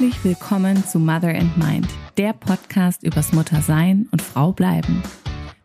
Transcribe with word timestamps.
Herzlich 0.00 0.24
willkommen 0.24 0.82
zu 0.86 0.98
Mother 0.98 1.28
and 1.28 1.58
Mind, 1.58 1.86
der 2.16 2.32
Podcast 2.32 3.02
übers 3.02 3.34
Muttersein 3.34 4.08
und 4.12 4.22
Frau 4.22 4.50
bleiben. 4.50 5.02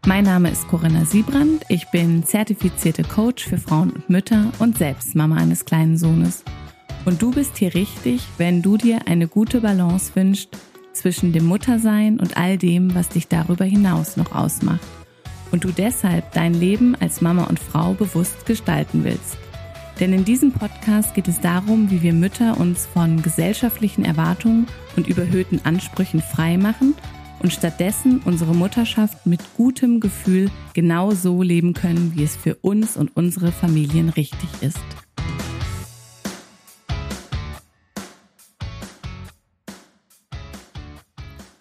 Mein 0.06 0.26
Name 0.26 0.50
ist 0.50 0.68
Corinna 0.68 1.06
Siebrand, 1.06 1.64
ich 1.70 1.90
bin 1.92 2.22
zertifizierte 2.26 3.04
Coach 3.04 3.46
für 3.46 3.58
Frauen 3.58 3.92
und 3.92 4.10
Mütter 4.10 4.52
und 4.60 4.78
selbst 4.78 5.16
Mama 5.16 5.38
eines 5.38 5.64
kleinen 5.64 5.98
Sohnes. 5.98 6.44
Und 7.06 7.22
du 7.22 7.32
bist 7.32 7.56
hier 7.56 7.74
richtig, 7.76 8.24
wenn 8.38 8.62
du 8.62 8.76
dir 8.76 9.08
eine 9.08 9.30
gute 9.30 9.62
Balance 9.62 10.12
wünschst 10.16 10.50
zwischen 10.92 11.32
dem 11.32 11.46
Muttersein 11.46 12.20
und 12.20 12.36
all 12.36 12.58
dem, 12.58 12.94
was 12.94 13.08
dich 13.08 13.30
darüber 13.30 13.64
hinaus 13.64 14.18
noch 14.18 14.36
ausmacht. 14.36 14.86
Und 15.54 15.64
du 15.64 15.72
deshalb 15.72 16.34
dein 16.34 16.54
Leben 16.54 16.98
als 17.00 17.22
Mama 17.22 17.46
und 17.46 17.58
Frau 17.58 17.94
bewusst 17.94 18.46
gestalten 18.46 19.06
willst. 19.06 19.38
Denn 20.00 20.12
in 20.12 20.26
diesem 20.26 20.52
Podcast 20.52 21.14
geht 21.14 21.30
es 21.30 21.40
darum, 21.40 21.90
wie 21.90 22.02
wir 22.02 22.12
Mütter 22.12 22.60
uns 22.60 22.86
von 22.86 23.22
gesellschaftlichen 23.22 24.04
Erwartungen 24.04 24.68
und 24.98 25.08
überhöhten 25.08 25.62
Ansprüchen 25.64 26.22
frei 26.22 26.58
machen 26.58 26.96
und 27.40 27.54
stattdessen 27.54 28.22
unsere 28.26 28.54
Mutterschaft 28.54 29.26
mit 29.26 29.40
gutem 29.56 30.02
Gefühl 30.02 30.52
genau 30.74 31.12
so 31.12 31.42
leben 31.42 31.74
können, 31.74 32.12
wie 32.16 32.24
es 32.24 32.36
für 32.36 32.56
uns 32.56 32.98
und 32.98 33.16
unsere 33.16 33.54
Familien 33.54 34.10
richtig 34.10 34.50
ist. 34.62 34.80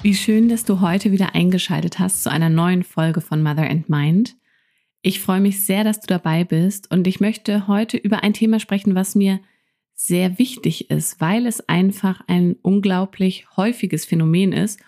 Wie 0.02 0.14
schön, 0.14 0.48
dass 0.48 0.64
du 0.64 0.80
heute 0.80 1.12
wieder 1.12 1.34
eingeschaltet 1.34 1.98
hast 1.98 2.24
zu 2.24 2.30
einer 2.30 2.50
neuen 2.50 2.82
Folge 2.82 3.20
von 3.20 3.42
Mother 3.42 3.70
and 3.70 3.88
Mind. 3.88 4.36
Ich 5.06 5.20
freue 5.20 5.42
mich 5.42 5.66
sehr, 5.66 5.84
dass 5.84 6.00
du 6.00 6.06
dabei 6.06 6.44
bist 6.44 6.90
und 6.90 7.06
ich 7.06 7.20
möchte 7.20 7.68
heute 7.68 7.98
über 7.98 8.22
ein 8.22 8.32
Thema 8.32 8.58
sprechen, 8.58 8.94
was 8.94 9.14
mir 9.14 9.38
sehr 9.92 10.38
wichtig 10.38 10.90
ist, 10.90 11.20
weil 11.20 11.46
es 11.46 11.68
einfach 11.68 12.22
ein 12.26 12.56
unglaublich 12.62 13.46
häufiges 13.54 14.06
Phänomen 14.06 14.54
ist 14.54 14.80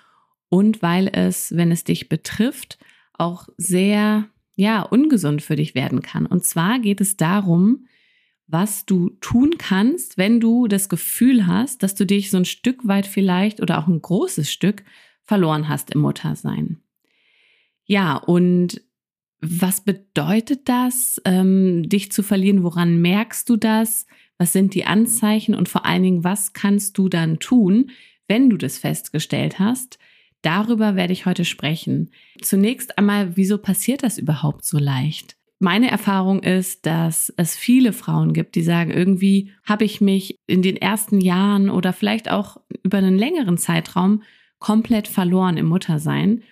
und 0.48 0.80
weil 0.80 1.08
es, 1.08 1.54
wenn 1.54 1.70
es 1.70 1.84
dich 1.84 2.08
betrifft, 2.08 2.78
auch 3.12 3.50
sehr, 3.58 4.24
ja, 4.54 4.80
ungesund 4.80 5.42
für 5.42 5.54
dich 5.54 5.74
werden 5.74 6.00
kann. 6.00 6.24
Und 6.24 6.46
zwar 6.46 6.78
geht 6.78 7.02
es 7.02 7.18
darum, 7.18 7.86
was 8.46 8.86
du 8.86 9.10
tun 9.20 9.56
kannst, 9.58 10.16
wenn 10.16 10.40
du 10.40 10.66
das 10.66 10.88
Gefühl 10.88 11.46
hast, 11.46 11.82
dass 11.82 11.94
du 11.94 12.06
dich 12.06 12.30
so 12.30 12.38
ein 12.38 12.46
Stück 12.46 12.88
weit 12.88 13.06
vielleicht 13.06 13.60
oder 13.60 13.78
auch 13.78 13.86
ein 13.86 14.00
großes 14.00 14.50
Stück 14.50 14.82
verloren 15.24 15.68
hast 15.68 15.90
im 15.90 16.00
Muttersein. 16.00 16.80
Ja, 17.84 18.16
und 18.16 18.80
was 19.40 19.82
bedeutet 19.82 20.68
das, 20.68 21.20
ähm, 21.24 21.88
dich 21.88 22.10
zu 22.10 22.22
verlieren? 22.22 22.62
Woran 22.62 23.00
merkst 23.00 23.48
du 23.48 23.56
das? 23.56 24.06
Was 24.38 24.52
sind 24.52 24.74
die 24.74 24.84
Anzeichen? 24.84 25.54
Und 25.54 25.68
vor 25.68 25.84
allen 25.84 26.02
Dingen, 26.02 26.24
was 26.24 26.52
kannst 26.52 26.98
du 26.98 27.08
dann 27.08 27.38
tun, 27.38 27.90
wenn 28.28 28.50
du 28.50 28.56
das 28.56 28.78
festgestellt 28.78 29.58
hast? 29.58 29.98
Darüber 30.42 30.94
werde 30.94 31.12
ich 31.12 31.26
heute 31.26 31.44
sprechen. 31.44 32.10
Zunächst 32.40 32.98
einmal, 32.98 33.36
wieso 33.36 33.58
passiert 33.58 34.02
das 34.02 34.18
überhaupt 34.18 34.64
so 34.64 34.78
leicht? 34.78 35.36
Meine 35.58 35.90
Erfahrung 35.90 36.42
ist, 36.42 36.84
dass 36.84 37.32
es 37.38 37.56
viele 37.56 37.94
Frauen 37.94 38.34
gibt, 38.34 38.54
die 38.56 38.62
sagen, 38.62 38.90
irgendwie 38.90 39.52
habe 39.64 39.84
ich 39.84 40.02
mich 40.02 40.36
in 40.46 40.60
den 40.60 40.76
ersten 40.76 41.20
Jahren 41.20 41.70
oder 41.70 41.94
vielleicht 41.94 42.30
auch 42.30 42.58
über 42.82 42.98
einen 42.98 43.16
längeren 43.16 43.56
Zeitraum 43.56 44.22
komplett 44.58 45.08
verloren 45.08 45.56
im 45.56 45.66
Muttersein 45.66 46.42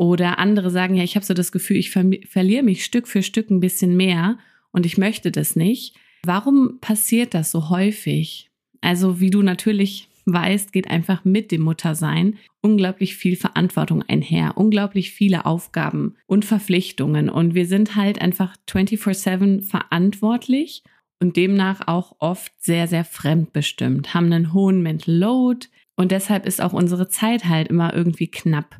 oder 0.00 0.38
andere 0.38 0.70
sagen, 0.70 0.94
ja, 0.94 1.04
ich 1.04 1.14
habe 1.14 1.26
so 1.26 1.34
das 1.34 1.52
Gefühl, 1.52 1.76
ich 1.76 1.90
ver 1.90 2.06
verliere 2.26 2.62
mich 2.62 2.86
Stück 2.86 3.06
für 3.06 3.22
Stück 3.22 3.50
ein 3.50 3.60
bisschen 3.60 3.98
mehr 3.98 4.38
und 4.72 4.86
ich 4.86 4.96
möchte 4.96 5.30
das 5.30 5.56
nicht. 5.56 5.94
Warum 6.22 6.78
passiert 6.80 7.34
das 7.34 7.50
so 7.50 7.68
häufig? 7.68 8.50
Also 8.80 9.20
wie 9.20 9.28
du 9.28 9.42
natürlich 9.42 10.08
weißt, 10.24 10.72
geht 10.72 10.88
einfach 10.88 11.26
mit 11.26 11.52
dem 11.52 11.60
Muttersein 11.60 12.38
unglaublich 12.62 13.14
viel 13.14 13.36
Verantwortung 13.36 14.02
einher, 14.08 14.56
unglaublich 14.56 15.10
viele 15.10 15.44
Aufgaben 15.44 16.14
und 16.26 16.46
Verpflichtungen. 16.46 17.28
Und 17.28 17.54
wir 17.54 17.66
sind 17.66 17.94
halt 17.94 18.22
einfach 18.22 18.56
24/7 18.66 19.60
verantwortlich 19.60 20.82
und 21.20 21.36
demnach 21.36 21.86
auch 21.88 22.16
oft 22.20 22.52
sehr, 22.58 22.88
sehr 22.88 23.04
fremdbestimmt, 23.04 24.14
haben 24.14 24.32
einen 24.32 24.54
hohen 24.54 24.82
Mental 24.82 25.14
Load 25.14 25.66
und 25.94 26.10
deshalb 26.10 26.46
ist 26.46 26.62
auch 26.62 26.72
unsere 26.72 27.08
Zeit 27.08 27.44
halt 27.44 27.68
immer 27.68 27.92
irgendwie 27.92 28.28
knapp. 28.28 28.78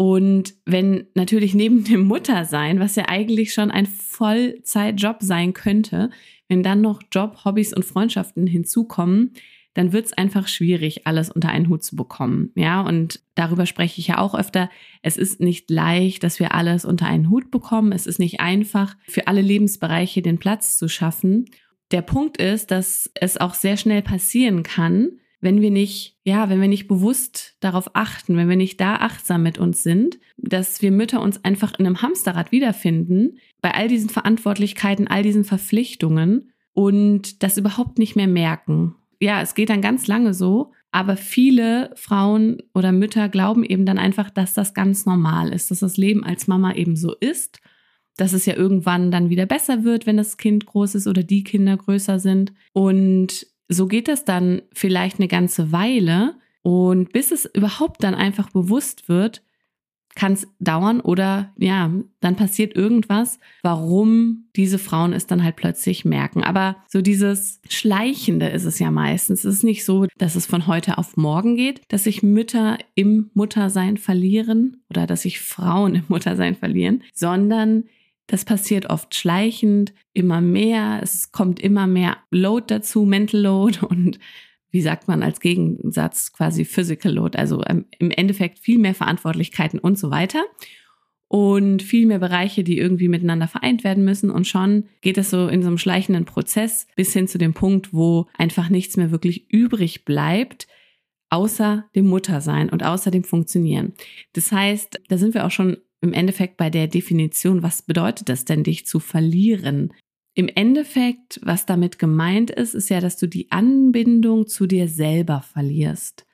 Und 0.00 0.54
wenn 0.64 1.08
natürlich 1.14 1.52
neben 1.52 1.84
dem 1.90 2.06
Muttersein, 2.06 2.80
was 2.80 2.96
ja 2.96 3.10
eigentlich 3.10 3.52
schon 3.52 3.70
ein 3.70 3.84
Vollzeitjob 3.84 5.18
sein 5.20 5.52
könnte, 5.52 6.08
wenn 6.48 6.62
dann 6.62 6.80
noch 6.80 7.02
Job, 7.12 7.44
Hobbys 7.44 7.74
und 7.74 7.84
Freundschaften 7.84 8.46
hinzukommen, 8.46 9.34
dann 9.74 9.92
wird 9.92 10.06
es 10.06 10.12
einfach 10.14 10.48
schwierig, 10.48 11.06
alles 11.06 11.30
unter 11.30 11.50
einen 11.50 11.68
Hut 11.68 11.84
zu 11.84 11.96
bekommen. 11.96 12.50
Ja, 12.54 12.80
und 12.80 13.20
darüber 13.34 13.66
spreche 13.66 14.00
ich 14.00 14.06
ja 14.06 14.16
auch 14.16 14.34
öfter. 14.34 14.70
Es 15.02 15.18
ist 15.18 15.38
nicht 15.38 15.70
leicht, 15.70 16.24
dass 16.24 16.40
wir 16.40 16.54
alles 16.54 16.86
unter 16.86 17.04
einen 17.04 17.28
Hut 17.28 17.50
bekommen. 17.50 17.92
Es 17.92 18.06
ist 18.06 18.18
nicht 18.18 18.40
einfach, 18.40 18.96
für 19.06 19.26
alle 19.26 19.42
Lebensbereiche 19.42 20.22
den 20.22 20.38
Platz 20.38 20.78
zu 20.78 20.88
schaffen. 20.88 21.44
Der 21.90 22.00
Punkt 22.00 22.38
ist, 22.38 22.70
dass 22.70 23.10
es 23.20 23.36
auch 23.36 23.52
sehr 23.52 23.76
schnell 23.76 24.00
passieren 24.00 24.62
kann, 24.62 25.19
wenn 25.40 25.60
wir 25.60 25.70
nicht, 25.70 26.16
ja, 26.24 26.50
wenn 26.50 26.60
wir 26.60 26.68
nicht 26.68 26.88
bewusst 26.88 27.56
darauf 27.60 27.90
achten, 27.94 28.36
wenn 28.36 28.48
wir 28.48 28.56
nicht 28.56 28.80
da 28.80 28.96
achtsam 28.96 29.42
mit 29.42 29.58
uns 29.58 29.82
sind, 29.82 30.18
dass 30.36 30.82
wir 30.82 30.90
Mütter 30.90 31.22
uns 31.22 31.44
einfach 31.44 31.78
in 31.78 31.86
einem 31.86 32.02
Hamsterrad 32.02 32.52
wiederfinden, 32.52 33.38
bei 33.62 33.74
all 33.74 33.88
diesen 33.88 34.10
Verantwortlichkeiten, 34.10 35.08
all 35.08 35.22
diesen 35.22 35.44
Verpflichtungen 35.44 36.52
und 36.72 37.42
das 37.42 37.56
überhaupt 37.56 37.98
nicht 37.98 38.16
mehr 38.16 38.28
merken. 38.28 38.94
Ja, 39.20 39.42
es 39.42 39.54
geht 39.54 39.70
dann 39.70 39.82
ganz 39.82 40.06
lange 40.06 40.34
so, 40.34 40.72
aber 40.92 41.16
viele 41.16 41.90
Frauen 41.94 42.62
oder 42.74 42.92
Mütter 42.92 43.28
glauben 43.28 43.64
eben 43.64 43.86
dann 43.86 43.98
einfach, 43.98 44.30
dass 44.30 44.54
das 44.54 44.74
ganz 44.74 45.06
normal 45.06 45.52
ist, 45.52 45.70
dass 45.70 45.80
das 45.80 45.96
Leben 45.96 46.24
als 46.24 46.48
Mama 46.48 46.74
eben 46.74 46.96
so 46.96 47.14
ist, 47.14 47.60
dass 48.16 48.32
es 48.32 48.44
ja 48.44 48.54
irgendwann 48.54 49.10
dann 49.10 49.30
wieder 49.30 49.46
besser 49.46 49.84
wird, 49.84 50.06
wenn 50.06 50.16
das 50.16 50.36
Kind 50.36 50.66
groß 50.66 50.96
ist 50.96 51.06
oder 51.06 51.22
die 51.22 51.44
Kinder 51.44 51.76
größer 51.76 52.18
sind. 52.18 52.52
Und 52.72 53.46
so 53.70 53.86
geht 53.86 54.08
das 54.08 54.24
dann 54.24 54.62
vielleicht 54.72 55.18
eine 55.18 55.28
ganze 55.28 55.72
Weile 55.72 56.34
und 56.62 57.12
bis 57.12 57.30
es 57.30 57.46
überhaupt 57.46 58.02
dann 58.02 58.14
einfach 58.14 58.50
bewusst 58.50 59.08
wird, 59.08 59.42
kann 60.16 60.32
es 60.32 60.48
dauern 60.58 61.00
oder 61.00 61.52
ja, 61.56 61.90
dann 62.20 62.34
passiert 62.34 62.74
irgendwas, 62.74 63.38
warum 63.62 64.48
diese 64.56 64.78
Frauen 64.78 65.12
es 65.12 65.28
dann 65.28 65.44
halt 65.44 65.54
plötzlich 65.54 66.04
merken. 66.04 66.42
Aber 66.42 66.76
so 66.88 67.00
dieses 67.00 67.60
Schleichende 67.68 68.48
ist 68.48 68.64
es 68.64 68.80
ja 68.80 68.90
meistens. 68.90 69.44
Es 69.44 69.54
ist 69.56 69.62
nicht 69.64 69.84
so, 69.84 70.06
dass 70.18 70.34
es 70.34 70.46
von 70.46 70.66
heute 70.66 70.98
auf 70.98 71.16
morgen 71.16 71.54
geht, 71.54 71.82
dass 71.88 72.04
sich 72.04 72.24
Mütter 72.24 72.76
im 72.96 73.30
Muttersein 73.34 73.98
verlieren 73.98 74.82
oder 74.90 75.06
dass 75.06 75.22
sich 75.22 75.38
Frauen 75.38 75.94
im 75.94 76.04
Muttersein 76.08 76.56
verlieren, 76.56 77.04
sondern 77.14 77.84
das 78.30 78.44
passiert 78.44 78.88
oft 78.90 79.16
schleichend, 79.16 79.92
immer 80.12 80.40
mehr. 80.40 81.00
Es 81.02 81.32
kommt 81.32 81.58
immer 81.58 81.88
mehr 81.88 82.16
Load 82.30 82.66
dazu, 82.68 83.04
Mental 83.04 83.40
Load 83.40 83.80
und 83.86 84.20
wie 84.70 84.82
sagt 84.82 85.08
man 85.08 85.24
als 85.24 85.40
Gegensatz 85.40 86.32
quasi 86.32 86.64
Physical 86.64 87.12
Load, 87.12 87.36
also 87.36 87.60
ähm, 87.66 87.86
im 87.98 88.12
Endeffekt 88.12 88.60
viel 88.60 88.78
mehr 88.78 88.94
Verantwortlichkeiten 88.94 89.80
und 89.80 89.98
so 89.98 90.12
weiter 90.12 90.44
und 91.26 91.82
viel 91.82 92.06
mehr 92.06 92.20
Bereiche, 92.20 92.62
die 92.62 92.78
irgendwie 92.78 93.08
miteinander 93.08 93.48
vereint 93.48 93.82
werden 93.82 94.04
müssen. 94.04 94.30
Und 94.30 94.46
schon 94.46 94.84
geht 95.00 95.18
es 95.18 95.30
so 95.30 95.48
in 95.48 95.62
so 95.62 95.68
einem 95.68 95.78
schleichenden 95.78 96.24
Prozess 96.24 96.86
bis 96.94 97.12
hin 97.12 97.26
zu 97.26 97.36
dem 97.36 97.52
Punkt, 97.52 97.92
wo 97.92 98.28
einfach 98.38 98.68
nichts 98.68 98.96
mehr 98.96 99.10
wirklich 99.10 99.50
übrig 99.50 100.04
bleibt, 100.04 100.68
außer 101.30 101.88
dem 101.96 102.06
Muttersein 102.06 102.68
und 102.68 102.84
außer 102.84 103.10
dem 103.10 103.24
Funktionieren. 103.24 103.92
Das 104.34 104.52
heißt, 104.52 105.00
da 105.08 105.18
sind 105.18 105.34
wir 105.34 105.46
auch 105.46 105.50
schon 105.50 105.78
im 106.00 106.12
Endeffekt 106.12 106.56
bei 106.56 106.70
der 106.70 106.86
Definition, 106.86 107.62
was 107.62 107.82
bedeutet 107.82 108.28
das 108.28 108.44
denn, 108.44 108.64
dich 108.64 108.86
zu 108.86 109.00
verlieren? 109.00 109.92
Im 110.34 110.48
Endeffekt, 110.48 111.40
was 111.42 111.66
damit 111.66 111.98
gemeint 111.98 112.50
ist, 112.50 112.74
ist 112.74 112.88
ja, 112.88 113.00
dass 113.00 113.16
du 113.16 113.26
die 113.26 113.50
Anbindung 113.50 114.46
zu 114.46 114.66
dir 114.66 114.88
selber 114.88 115.42
verlierst, 115.42 116.26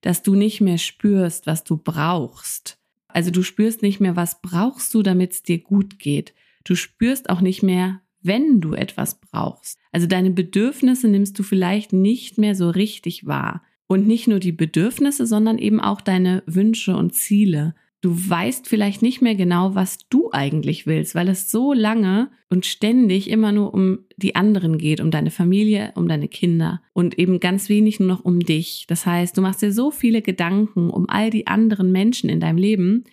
dass 0.00 0.22
du 0.22 0.34
nicht 0.34 0.60
mehr 0.60 0.78
spürst, 0.78 1.46
was 1.46 1.64
du 1.64 1.76
brauchst. 1.76 2.78
Also 3.08 3.30
du 3.30 3.42
spürst 3.42 3.82
nicht 3.82 4.00
mehr, 4.00 4.16
was 4.16 4.42
brauchst 4.42 4.92
du, 4.92 5.02
damit 5.02 5.32
es 5.32 5.42
dir 5.42 5.58
gut 5.58 5.98
geht. 5.98 6.34
Du 6.64 6.74
spürst 6.74 7.30
auch 7.30 7.40
nicht 7.40 7.62
mehr, 7.62 8.00
wenn 8.20 8.60
du 8.60 8.74
etwas 8.74 9.20
brauchst. 9.20 9.78
Also 9.92 10.06
deine 10.06 10.30
Bedürfnisse 10.30 11.08
nimmst 11.08 11.38
du 11.38 11.42
vielleicht 11.42 11.92
nicht 11.92 12.38
mehr 12.38 12.54
so 12.56 12.70
richtig 12.70 13.26
wahr. 13.26 13.62
Und 13.86 14.06
nicht 14.06 14.26
nur 14.26 14.40
die 14.40 14.52
Bedürfnisse, 14.52 15.26
sondern 15.26 15.58
eben 15.58 15.78
auch 15.78 16.00
deine 16.00 16.42
Wünsche 16.46 16.96
und 16.96 17.14
Ziele. 17.14 17.74
Du 18.04 18.14
weißt 18.14 18.68
vielleicht 18.68 19.00
nicht 19.00 19.22
mehr 19.22 19.34
genau, 19.34 19.74
was 19.74 19.96
du 20.10 20.28
eigentlich 20.30 20.86
willst, 20.86 21.14
weil 21.14 21.26
es 21.26 21.50
so 21.50 21.72
lange 21.72 22.30
und 22.50 22.66
ständig 22.66 23.30
immer 23.30 23.50
nur 23.50 23.72
um 23.72 24.00
die 24.18 24.36
anderen 24.36 24.76
geht, 24.76 25.00
um 25.00 25.10
deine 25.10 25.30
Familie, 25.30 25.90
um 25.94 26.06
deine 26.06 26.28
Kinder 26.28 26.82
und 26.92 27.18
eben 27.18 27.40
ganz 27.40 27.70
wenig 27.70 28.00
nur 28.00 28.08
noch 28.08 28.22
um 28.22 28.40
dich. 28.40 28.84
Das 28.88 29.06
heißt, 29.06 29.38
du 29.38 29.40
machst 29.40 29.62
dir 29.62 29.72
so 29.72 29.90
viele 29.90 30.20
Gedanken 30.20 30.90
um 30.90 31.08
all 31.08 31.30
die 31.30 31.46
anderen 31.46 31.92
Menschen 31.92 32.28
in 32.28 32.40
deinem 32.40 32.58
Leben, 32.58 33.04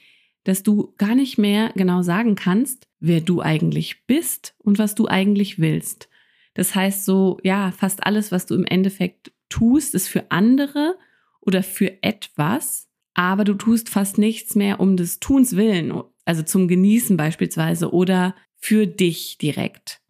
dass 0.44 0.62
du 0.62 0.94
gar 0.98 1.16
nicht 1.16 1.38
mehr 1.38 1.72
genau 1.74 2.02
sagen 2.02 2.36
kannst, 2.36 2.90
wer 3.00 3.22
du 3.22 3.42
eigentlich 3.42 4.06
bist 4.08 4.56
und 4.58 4.78
was 4.78 4.94
du 4.94 5.08
eigentlich 5.08 5.58
willst. 5.58 6.10
Das 6.54 6.76
heißt 6.76 7.06
so, 7.06 7.40
ja, 7.44 7.72
fast 7.72 8.06
alles, 8.06 8.34
was 8.34 8.46
du 8.46 8.56
im 8.56 8.66
Endeffekt 8.66 9.32
tust, 9.48 9.96
ist 9.96 10.10
für 10.10 10.32
andere 10.32 10.98
oder 11.40 11.64
für 11.64 12.04
etwas, 12.04 12.91
aber 13.13 13.44
du 13.44 13.54
tust 13.54 13.90
fast 13.90 14.18
nichts 14.18 14.56
mehr 14.56 14.80
um 14.80 14.98
des 14.98 15.19
Tuns 15.19 15.56
willen, 15.56 15.94
also 16.25 16.44
zum 16.44 16.68
Genießen 16.68 17.18
beispielsweise 17.18 17.92
oder 17.92 18.36
für 18.56 18.88
dich 18.88 19.38
direkt. 19.38 20.02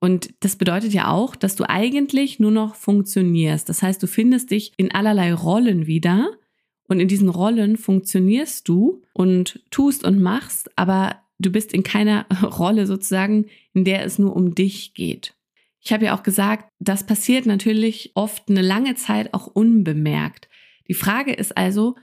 Und 0.00 0.32
das 0.40 0.56
bedeutet 0.56 0.92
ja 0.92 1.10
auch, 1.10 1.34
dass 1.34 1.56
du 1.56 1.68
eigentlich 1.68 2.38
nur 2.38 2.52
noch 2.52 2.76
funktionierst. 2.76 3.68
Das 3.68 3.82
heißt, 3.82 4.00
du 4.02 4.06
findest 4.06 4.50
dich 4.52 4.72
in 4.76 4.92
allerlei 4.92 5.34
Rollen 5.34 5.86
wieder 5.86 6.30
und 6.86 7.00
in 7.00 7.08
diesen 7.08 7.28
Rollen 7.28 7.76
funktionierst 7.76 8.68
du 8.68 9.02
und 9.12 9.60
tust 9.70 10.04
und 10.04 10.20
machst, 10.20 10.70
aber 10.76 11.16
du 11.38 11.50
bist 11.50 11.72
in 11.72 11.82
keiner 11.82 12.26
Rolle 12.42 12.86
sozusagen, 12.86 13.46
in 13.74 13.84
der 13.84 14.04
es 14.04 14.18
nur 14.18 14.36
um 14.36 14.54
dich 14.54 14.94
geht. 14.94 15.34
Ich 15.80 15.92
habe 15.92 16.06
ja 16.06 16.16
auch 16.16 16.22
gesagt, 16.22 16.70
das 16.78 17.04
passiert 17.04 17.46
natürlich 17.46 18.12
oft 18.14 18.48
eine 18.48 18.62
lange 18.62 18.94
Zeit 18.94 19.32
auch 19.34 19.46
unbemerkt. 19.46 20.48
Die 20.88 20.94
Frage 20.94 21.32
ist 21.32 21.56
also, 21.56 21.96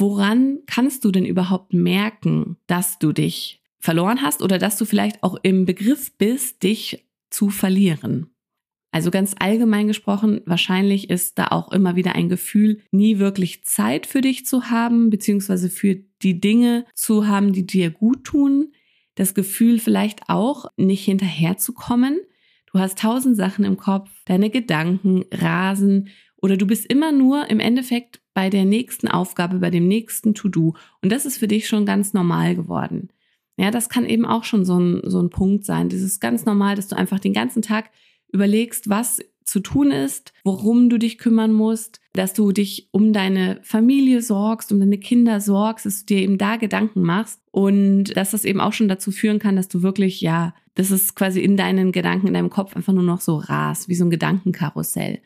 woran 0.00 0.60
kannst 0.66 1.04
du 1.04 1.10
denn 1.10 1.24
überhaupt 1.24 1.72
merken, 1.72 2.56
dass 2.66 2.98
du 2.98 3.12
dich 3.12 3.62
verloren 3.78 4.22
hast 4.22 4.42
oder 4.42 4.58
dass 4.58 4.76
du 4.76 4.84
vielleicht 4.84 5.22
auch 5.22 5.36
im 5.42 5.64
Begriff 5.64 6.16
bist, 6.16 6.62
dich 6.62 7.06
zu 7.30 7.50
verlieren? 7.50 8.30
Also 8.92 9.12
ganz 9.12 9.36
allgemein 9.38 9.86
gesprochen, 9.86 10.40
wahrscheinlich 10.46 11.10
ist 11.10 11.38
da 11.38 11.48
auch 11.48 11.70
immer 11.70 11.94
wieder 11.94 12.16
ein 12.16 12.28
Gefühl, 12.28 12.80
nie 12.90 13.18
wirklich 13.18 13.62
Zeit 13.64 14.06
für 14.06 14.20
dich 14.20 14.46
zu 14.46 14.70
haben, 14.70 15.10
beziehungsweise 15.10 15.70
für 15.70 15.94
die 16.22 16.40
Dinge 16.40 16.84
zu 16.94 17.28
haben, 17.28 17.52
die 17.52 17.66
dir 17.66 17.90
gut 17.90 18.24
tun. 18.24 18.72
Das 19.14 19.34
Gefühl 19.34 19.78
vielleicht 19.78 20.28
auch, 20.28 20.66
nicht 20.76 21.04
hinterherzukommen. 21.04 22.18
Du 22.72 22.78
hast 22.80 22.98
tausend 22.98 23.36
Sachen 23.36 23.64
im 23.64 23.76
Kopf, 23.76 24.10
deine 24.24 24.50
Gedanken 24.50 25.24
rasen 25.32 26.08
oder 26.42 26.56
du 26.56 26.66
bist 26.66 26.86
immer 26.86 27.12
nur 27.12 27.48
im 27.50 27.60
Endeffekt 27.60 28.20
bei 28.34 28.50
der 28.50 28.64
nächsten 28.64 29.08
Aufgabe, 29.08 29.58
bei 29.58 29.70
dem 29.70 29.88
nächsten 29.88 30.34
To-Do. 30.34 30.74
Und 31.02 31.12
das 31.12 31.26
ist 31.26 31.38
für 31.38 31.48
dich 31.48 31.68
schon 31.68 31.86
ganz 31.86 32.12
normal 32.12 32.54
geworden. 32.54 33.08
Ja, 33.56 33.70
das 33.70 33.88
kann 33.88 34.06
eben 34.06 34.24
auch 34.24 34.44
schon 34.44 34.64
so 34.64 34.78
ein, 34.78 35.02
so 35.04 35.20
ein 35.20 35.30
Punkt 35.30 35.64
sein. 35.64 35.88
Das 35.90 36.00
ist 36.00 36.20
ganz 36.20 36.46
normal, 36.46 36.76
dass 36.76 36.88
du 36.88 36.96
einfach 36.96 37.20
den 37.20 37.34
ganzen 37.34 37.60
Tag 37.60 37.90
überlegst, 38.32 38.88
was 38.88 39.20
zu 39.44 39.60
tun 39.60 39.90
ist, 39.90 40.32
worum 40.44 40.88
du 40.88 40.98
dich 40.98 41.18
kümmern 41.18 41.52
musst, 41.52 42.00
dass 42.12 42.32
du 42.32 42.52
dich 42.52 42.88
um 42.92 43.12
deine 43.12 43.58
Familie 43.62 44.22
sorgst, 44.22 44.70
um 44.72 44.78
deine 44.78 44.98
Kinder 44.98 45.40
sorgst, 45.40 45.86
dass 45.86 46.06
du 46.06 46.14
dir 46.14 46.22
eben 46.22 46.38
da 46.38 46.56
Gedanken 46.56 47.02
machst 47.02 47.40
und 47.50 48.16
dass 48.16 48.30
das 48.30 48.44
eben 48.44 48.60
auch 48.60 48.72
schon 48.72 48.88
dazu 48.88 49.10
führen 49.10 49.40
kann, 49.40 49.56
dass 49.56 49.68
du 49.68 49.82
wirklich, 49.82 50.20
ja, 50.20 50.54
das 50.74 50.90
ist 50.90 51.16
quasi 51.16 51.40
in 51.40 51.56
deinen 51.56 51.90
Gedanken, 51.90 52.28
in 52.28 52.34
deinem 52.34 52.50
Kopf 52.50 52.76
einfach 52.76 52.92
nur 52.92 53.02
noch 53.02 53.20
so 53.20 53.36
ras, 53.36 53.88
wie 53.88 53.94
so 53.96 54.04
ein 54.04 54.10
Gedankenkarussell. 54.10 55.20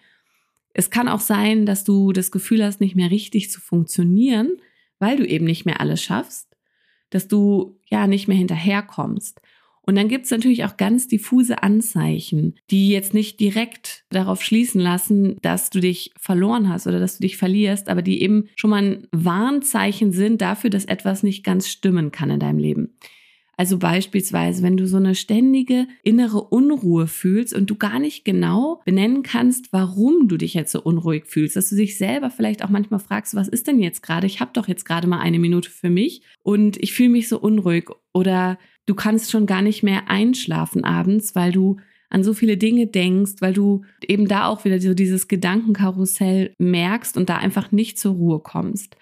Es 0.74 0.90
kann 0.90 1.08
auch 1.08 1.20
sein, 1.20 1.64
dass 1.64 1.84
du 1.84 2.12
das 2.12 2.30
Gefühl 2.30 2.62
hast, 2.62 2.80
nicht 2.80 2.96
mehr 2.96 3.10
richtig 3.10 3.50
zu 3.50 3.60
funktionieren, 3.60 4.58
weil 4.98 5.16
du 5.16 5.26
eben 5.26 5.46
nicht 5.46 5.64
mehr 5.64 5.80
alles 5.80 6.02
schaffst, 6.02 6.56
dass 7.10 7.28
du 7.28 7.78
ja 7.86 8.06
nicht 8.06 8.28
mehr 8.28 8.36
hinterherkommst. 8.36 9.40
Und 9.86 9.96
dann 9.96 10.08
gibt 10.08 10.24
es 10.24 10.30
natürlich 10.30 10.64
auch 10.64 10.76
ganz 10.76 11.08
diffuse 11.08 11.62
Anzeichen, 11.62 12.54
die 12.70 12.88
jetzt 12.88 13.12
nicht 13.12 13.38
direkt 13.38 14.04
darauf 14.08 14.42
schließen 14.42 14.80
lassen, 14.80 15.36
dass 15.42 15.68
du 15.68 15.80
dich 15.80 16.12
verloren 16.18 16.70
hast 16.70 16.86
oder 16.86 16.98
dass 16.98 17.18
du 17.18 17.22
dich 17.22 17.36
verlierst, 17.36 17.88
aber 17.88 18.00
die 18.00 18.22
eben 18.22 18.48
schon 18.56 18.70
mal 18.70 18.82
ein 18.82 19.06
Warnzeichen 19.12 20.12
sind 20.12 20.40
dafür, 20.40 20.70
dass 20.70 20.86
etwas 20.86 21.22
nicht 21.22 21.44
ganz 21.44 21.68
stimmen 21.68 22.12
kann 22.12 22.30
in 22.30 22.40
deinem 22.40 22.58
Leben. 22.58 22.96
Also 23.56 23.78
beispielsweise, 23.78 24.62
wenn 24.62 24.76
du 24.76 24.86
so 24.86 24.96
eine 24.96 25.14
ständige 25.14 25.86
innere 26.02 26.42
Unruhe 26.42 27.06
fühlst 27.06 27.54
und 27.54 27.70
du 27.70 27.76
gar 27.76 27.98
nicht 27.98 28.24
genau 28.24 28.80
benennen 28.84 29.22
kannst, 29.22 29.72
warum 29.72 30.28
du 30.28 30.36
dich 30.36 30.54
jetzt 30.54 30.72
so 30.72 30.82
unruhig 30.82 31.26
fühlst, 31.26 31.56
dass 31.56 31.70
du 31.70 31.76
dich 31.76 31.96
selber 31.96 32.30
vielleicht 32.30 32.64
auch 32.64 32.68
manchmal 32.68 33.00
fragst, 33.00 33.34
was 33.34 33.48
ist 33.48 33.66
denn 33.66 33.80
jetzt 33.80 34.02
gerade? 34.02 34.26
Ich 34.26 34.40
habe 34.40 34.50
doch 34.52 34.68
jetzt 34.68 34.84
gerade 34.84 35.06
mal 35.06 35.20
eine 35.20 35.38
Minute 35.38 35.70
für 35.70 35.90
mich 35.90 36.22
und 36.42 36.82
ich 36.82 36.92
fühle 36.92 37.10
mich 37.10 37.28
so 37.28 37.38
unruhig 37.38 37.88
oder 38.12 38.58
du 38.86 38.94
kannst 38.94 39.30
schon 39.30 39.46
gar 39.46 39.62
nicht 39.62 39.82
mehr 39.82 40.08
einschlafen 40.08 40.84
abends, 40.84 41.34
weil 41.34 41.52
du 41.52 41.76
an 42.10 42.22
so 42.22 42.32
viele 42.32 42.56
Dinge 42.56 42.86
denkst, 42.86 43.34
weil 43.40 43.52
du 43.52 43.82
eben 44.06 44.28
da 44.28 44.46
auch 44.46 44.64
wieder 44.64 44.80
so 44.80 44.94
dieses 44.94 45.26
Gedankenkarussell 45.26 46.54
merkst 46.58 47.16
und 47.16 47.28
da 47.28 47.38
einfach 47.38 47.72
nicht 47.72 47.98
zur 47.98 48.14
Ruhe 48.14 48.40
kommst 48.40 48.96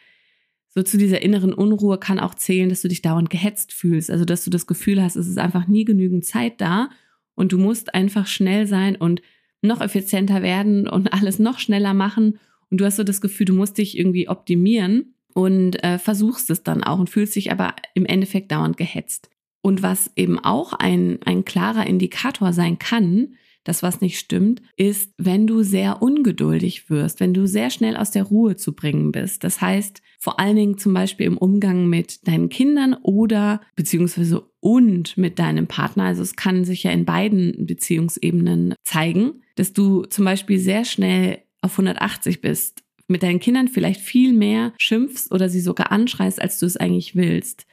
so 0.75 0.83
zu 0.83 0.97
dieser 0.97 1.23
inneren 1.23 1.53
Unruhe 1.53 1.99
kann 1.99 2.19
auch 2.19 2.35
zählen, 2.35 2.71
dass 2.71 2.83
du 2.83 2.89
dich 2.89 3.03
dauernd 3.03 3.29
gehetzt 3.29 3.73
fühlst. 3.73 4.11
Also, 4.11 4.25
dass 4.25 4.45
du 4.45 4.51
das 4.51 4.67
Gefühl 4.67 5.03
hast, 5.03 5.17
es 5.17 5.29
ist 5.29 5.39
einfach 5.39 5.69
nie 5.69 5.85
genügend 5.85 6.25
Zeit 6.25 6.61
da 6.61 6.89
und 7.35 7.53
du 7.53 7.59
musst 7.59 7.95
einfach 7.95 8.27
schnell 8.27 8.67
sein 8.67 8.97
und 8.97 9.21
noch 9.61 9.81
effizienter 9.81 10.43
werden 10.43 10.89
und 10.89 11.13
alles 11.13 11.39
noch 11.39 11.59
schneller 11.59 11.95
machen. 11.95 12.39
Und 12.71 12.81
du 12.81 12.87
hast 12.87 12.97
so 12.97 13.05
das 13.05 13.21
Gefühl, 13.21 13.47
du 13.47 13.55
musst 13.55 13.77
dich 13.77 13.99
irgendwie 13.99 14.29
optimieren 14.29 15.15
und 15.35 15.83
äh, 15.85 15.99
versuchst 15.99 16.49
es 16.51 16.63
dann 16.63 16.83
auch 16.83 16.99
und 16.99 17.11
fühlst 17.11 17.37
dich 17.37 17.53
aber 17.53 17.75
im 17.95 18.07
Endeffekt 18.07 18.51
dauernd 18.51 18.77
gehetzt. 18.77 19.31
Und 19.61 19.83
was 19.83 20.11
eben 20.17 20.39
auch 20.39 20.73
ein, 20.73 21.19
ein 21.25 21.45
klarer 21.45 21.87
Indikator 21.87 22.53
sein 22.53 22.79
kann, 22.79 23.35
das, 23.65 23.83
was 23.83 24.01
nicht 24.01 24.19
stimmt, 24.19 24.63
ist, 24.77 25.13
wenn 25.19 25.47
du 25.47 25.63
sehr 25.63 26.03
ungeduldig 26.03 26.91
wirst, 26.91 27.21
wenn 27.21 27.35
du 27.35 27.47
sehr 27.47 27.71
schnell 27.71 27.97
aus 27.97 28.11
der 28.11 28.25
Ruhe 28.25 28.57
zu 28.57 28.75
bringen 28.75 29.13
bist. 29.13 29.45
Das 29.45 29.61
heißt, 29.61 30.03
vor 30.19 30.41
allen 30.41 30.57
Dingen 30.57 30.79
zum 30.79 30.95
Beispiel 30.95 31.27
im 31.27 31.39
Umgang 31.39 31.89
mit 31.89 32.27
deinen 32.27 32.49
Kindern 32.49 32.95
oder 33.03 33.61
beziehungsweise 33.77 34.43
und 34.61 35.17
mit 35.17 35.39
deinem 35.39 35.67
Partner. 35.67 36.05
Also 36.05 36.23
es 36.23 36.37
kann 36.37 36.65
sich 36.65 36.85
ja 36.85 36.91
in 36.91 37.05
beiden 37.05 37.67
Beziehungsebenen 37.67 38.75
zeigen, 38.85 39.43
dass 39.57 39.73
du 39.73 40.05
zum 40.05 40.25
Beispiel 40.25 40.59
sehr 40.59 40.85
schnell 40.85 41.43
auf 41.61 41.73
180 41.73 42.41
bist, 42.41 42.83
mit 43.09 43.23
deinen 43.23 43.41
Kindern 43.41 43.69
vielleicht 43.69 44.01
viel 44.01 44.33
mehr 44.33 44.73
schimpfst 44.79 45.31
oder 45.31 45.49
sie 45.49 45.61
sogar 45.61 45.93
anschreist, 45.93 46.41
als 46.41 46.59
du 46.59 46.67
es 46.67 46.77
eigentlich 46.77 47.15
willst, 47.15 47.67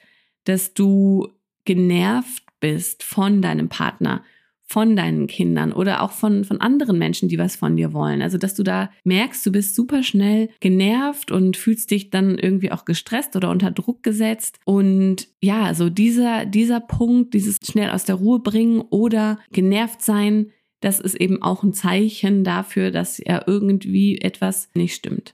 dass 0.44 0.74
du 0.74 1.30
genervt 1.66 2.44
bist 2.60 3.04
von 3.04 3.42
deinem 3.42 3.70
Partner 3.70 4.24
von 4.72 4.96
deinen 4.96 5.26
Kindern 5.26 5.74
oder 5.74 6.04
auch 6.04 6.12
von, 6.12 6.44
von 6.44 6.62
anderen 6.62 7.00
Menschen, 7.00 7.28
die 7.28 7.40
was 7.40 7.56
von 7.56 7.76
dir 7.76 7.92
wollen. 7.92 8.22
Also, 8.22 8.38
dass 8.38 8.54
du 8.54 8.62
da 8.62 8.92
merkst, 9.04 9.44
du 9.44 9.52
bist 9.52 9.74
super 9.74 10.04
schnell 10.04 10.50
genervt 10.60 11.32
und 11.32 11.58
fühlst 11.58 11.90
dich 11.90 12.12
dann 12.12 12.38
irgendwie 12.38 12.72
auch 12.72 12.86
gestresst 12.86 13.36
oder 13.36 13.50
unter 13.50 13.72
Druck 13.72 14.04
gesetzt. 14.04 14.60
Und 14.66 15.28
ja, 15.42 15.64
also 15.64 15.90
dieser, 15.90 16.46
dieser 16.46 16.82
Punkt, 16.82 17.34
dieses 17.34 17.58
schnell 17.64 17.90
aus 17.90 18.06
der 18.06 18.16
Ruhe 18.16 18.40
bringen 18.40 18.82
oder 18.82 19.40
genervt 19.52 20.04
sein, 20.04 20.52
das 20.82 21.00
ist 21.00 21.16
eben 21.16 21.42
auch 21.42 21.64
ein 21.64 21.74
Zeichen 21.74 22.44
dafür, 22.44 22.92
dass 22.92 23.18
ja 23.18 23.44
irgendwie 23.48 24.20
etwas 24.20 24.70
nicht 24.76 24.94
stimmt. 24.94 25.34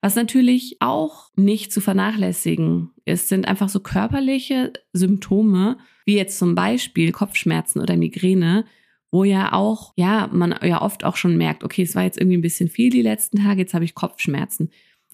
Was 0.00 0.16
natürlich 0.16 0.78
auch 0.80 1.30
nicht 1.36 1.72
zu 1.72 1.80
vernachlässigen 1.80 2.90
ist, 3.04 3.28
sind 3.28 3.46
einfach 3.46 3.68
so 3.68 3.80
körperliche 3.80 4.72
Symptome, 4.92 5.78
wie 6.04 6.16
jetzt 6.16 6.38
zum 6.38 6.54
Beispiel 6.54 7.12
Kopfschmerzen 7.12 7.80
oder 7.80 7.96
Migräne, 7.96 8.64
wo 9.10 9.24
ja 9.24 9.52
auch, 9.52 9.92
ja, 9.96 10.28
man 10.32 10.54
ja 10.62 10.80
oft 10.80 11.04
auch 11.04 11.16
schon 11.16 11.36
merkt, 11.36 11.64
okay, 11.64 11.82
es 11.82 11.94
war 11.94 12.02
jetzt 12.02 12.18
irgendwie 12.18 12.38
ein 12.38 12.42
bisschen 12.42 12.68
viel 12.68 12.90
die 12.90 13.02
letzten 13.02 13.38
Tage, 13.38 13.60
jetzt 13.60 13.74
habe 13.74 13.84
ich 13.84 13.94
Kopfschmerzen. 13.94 14.70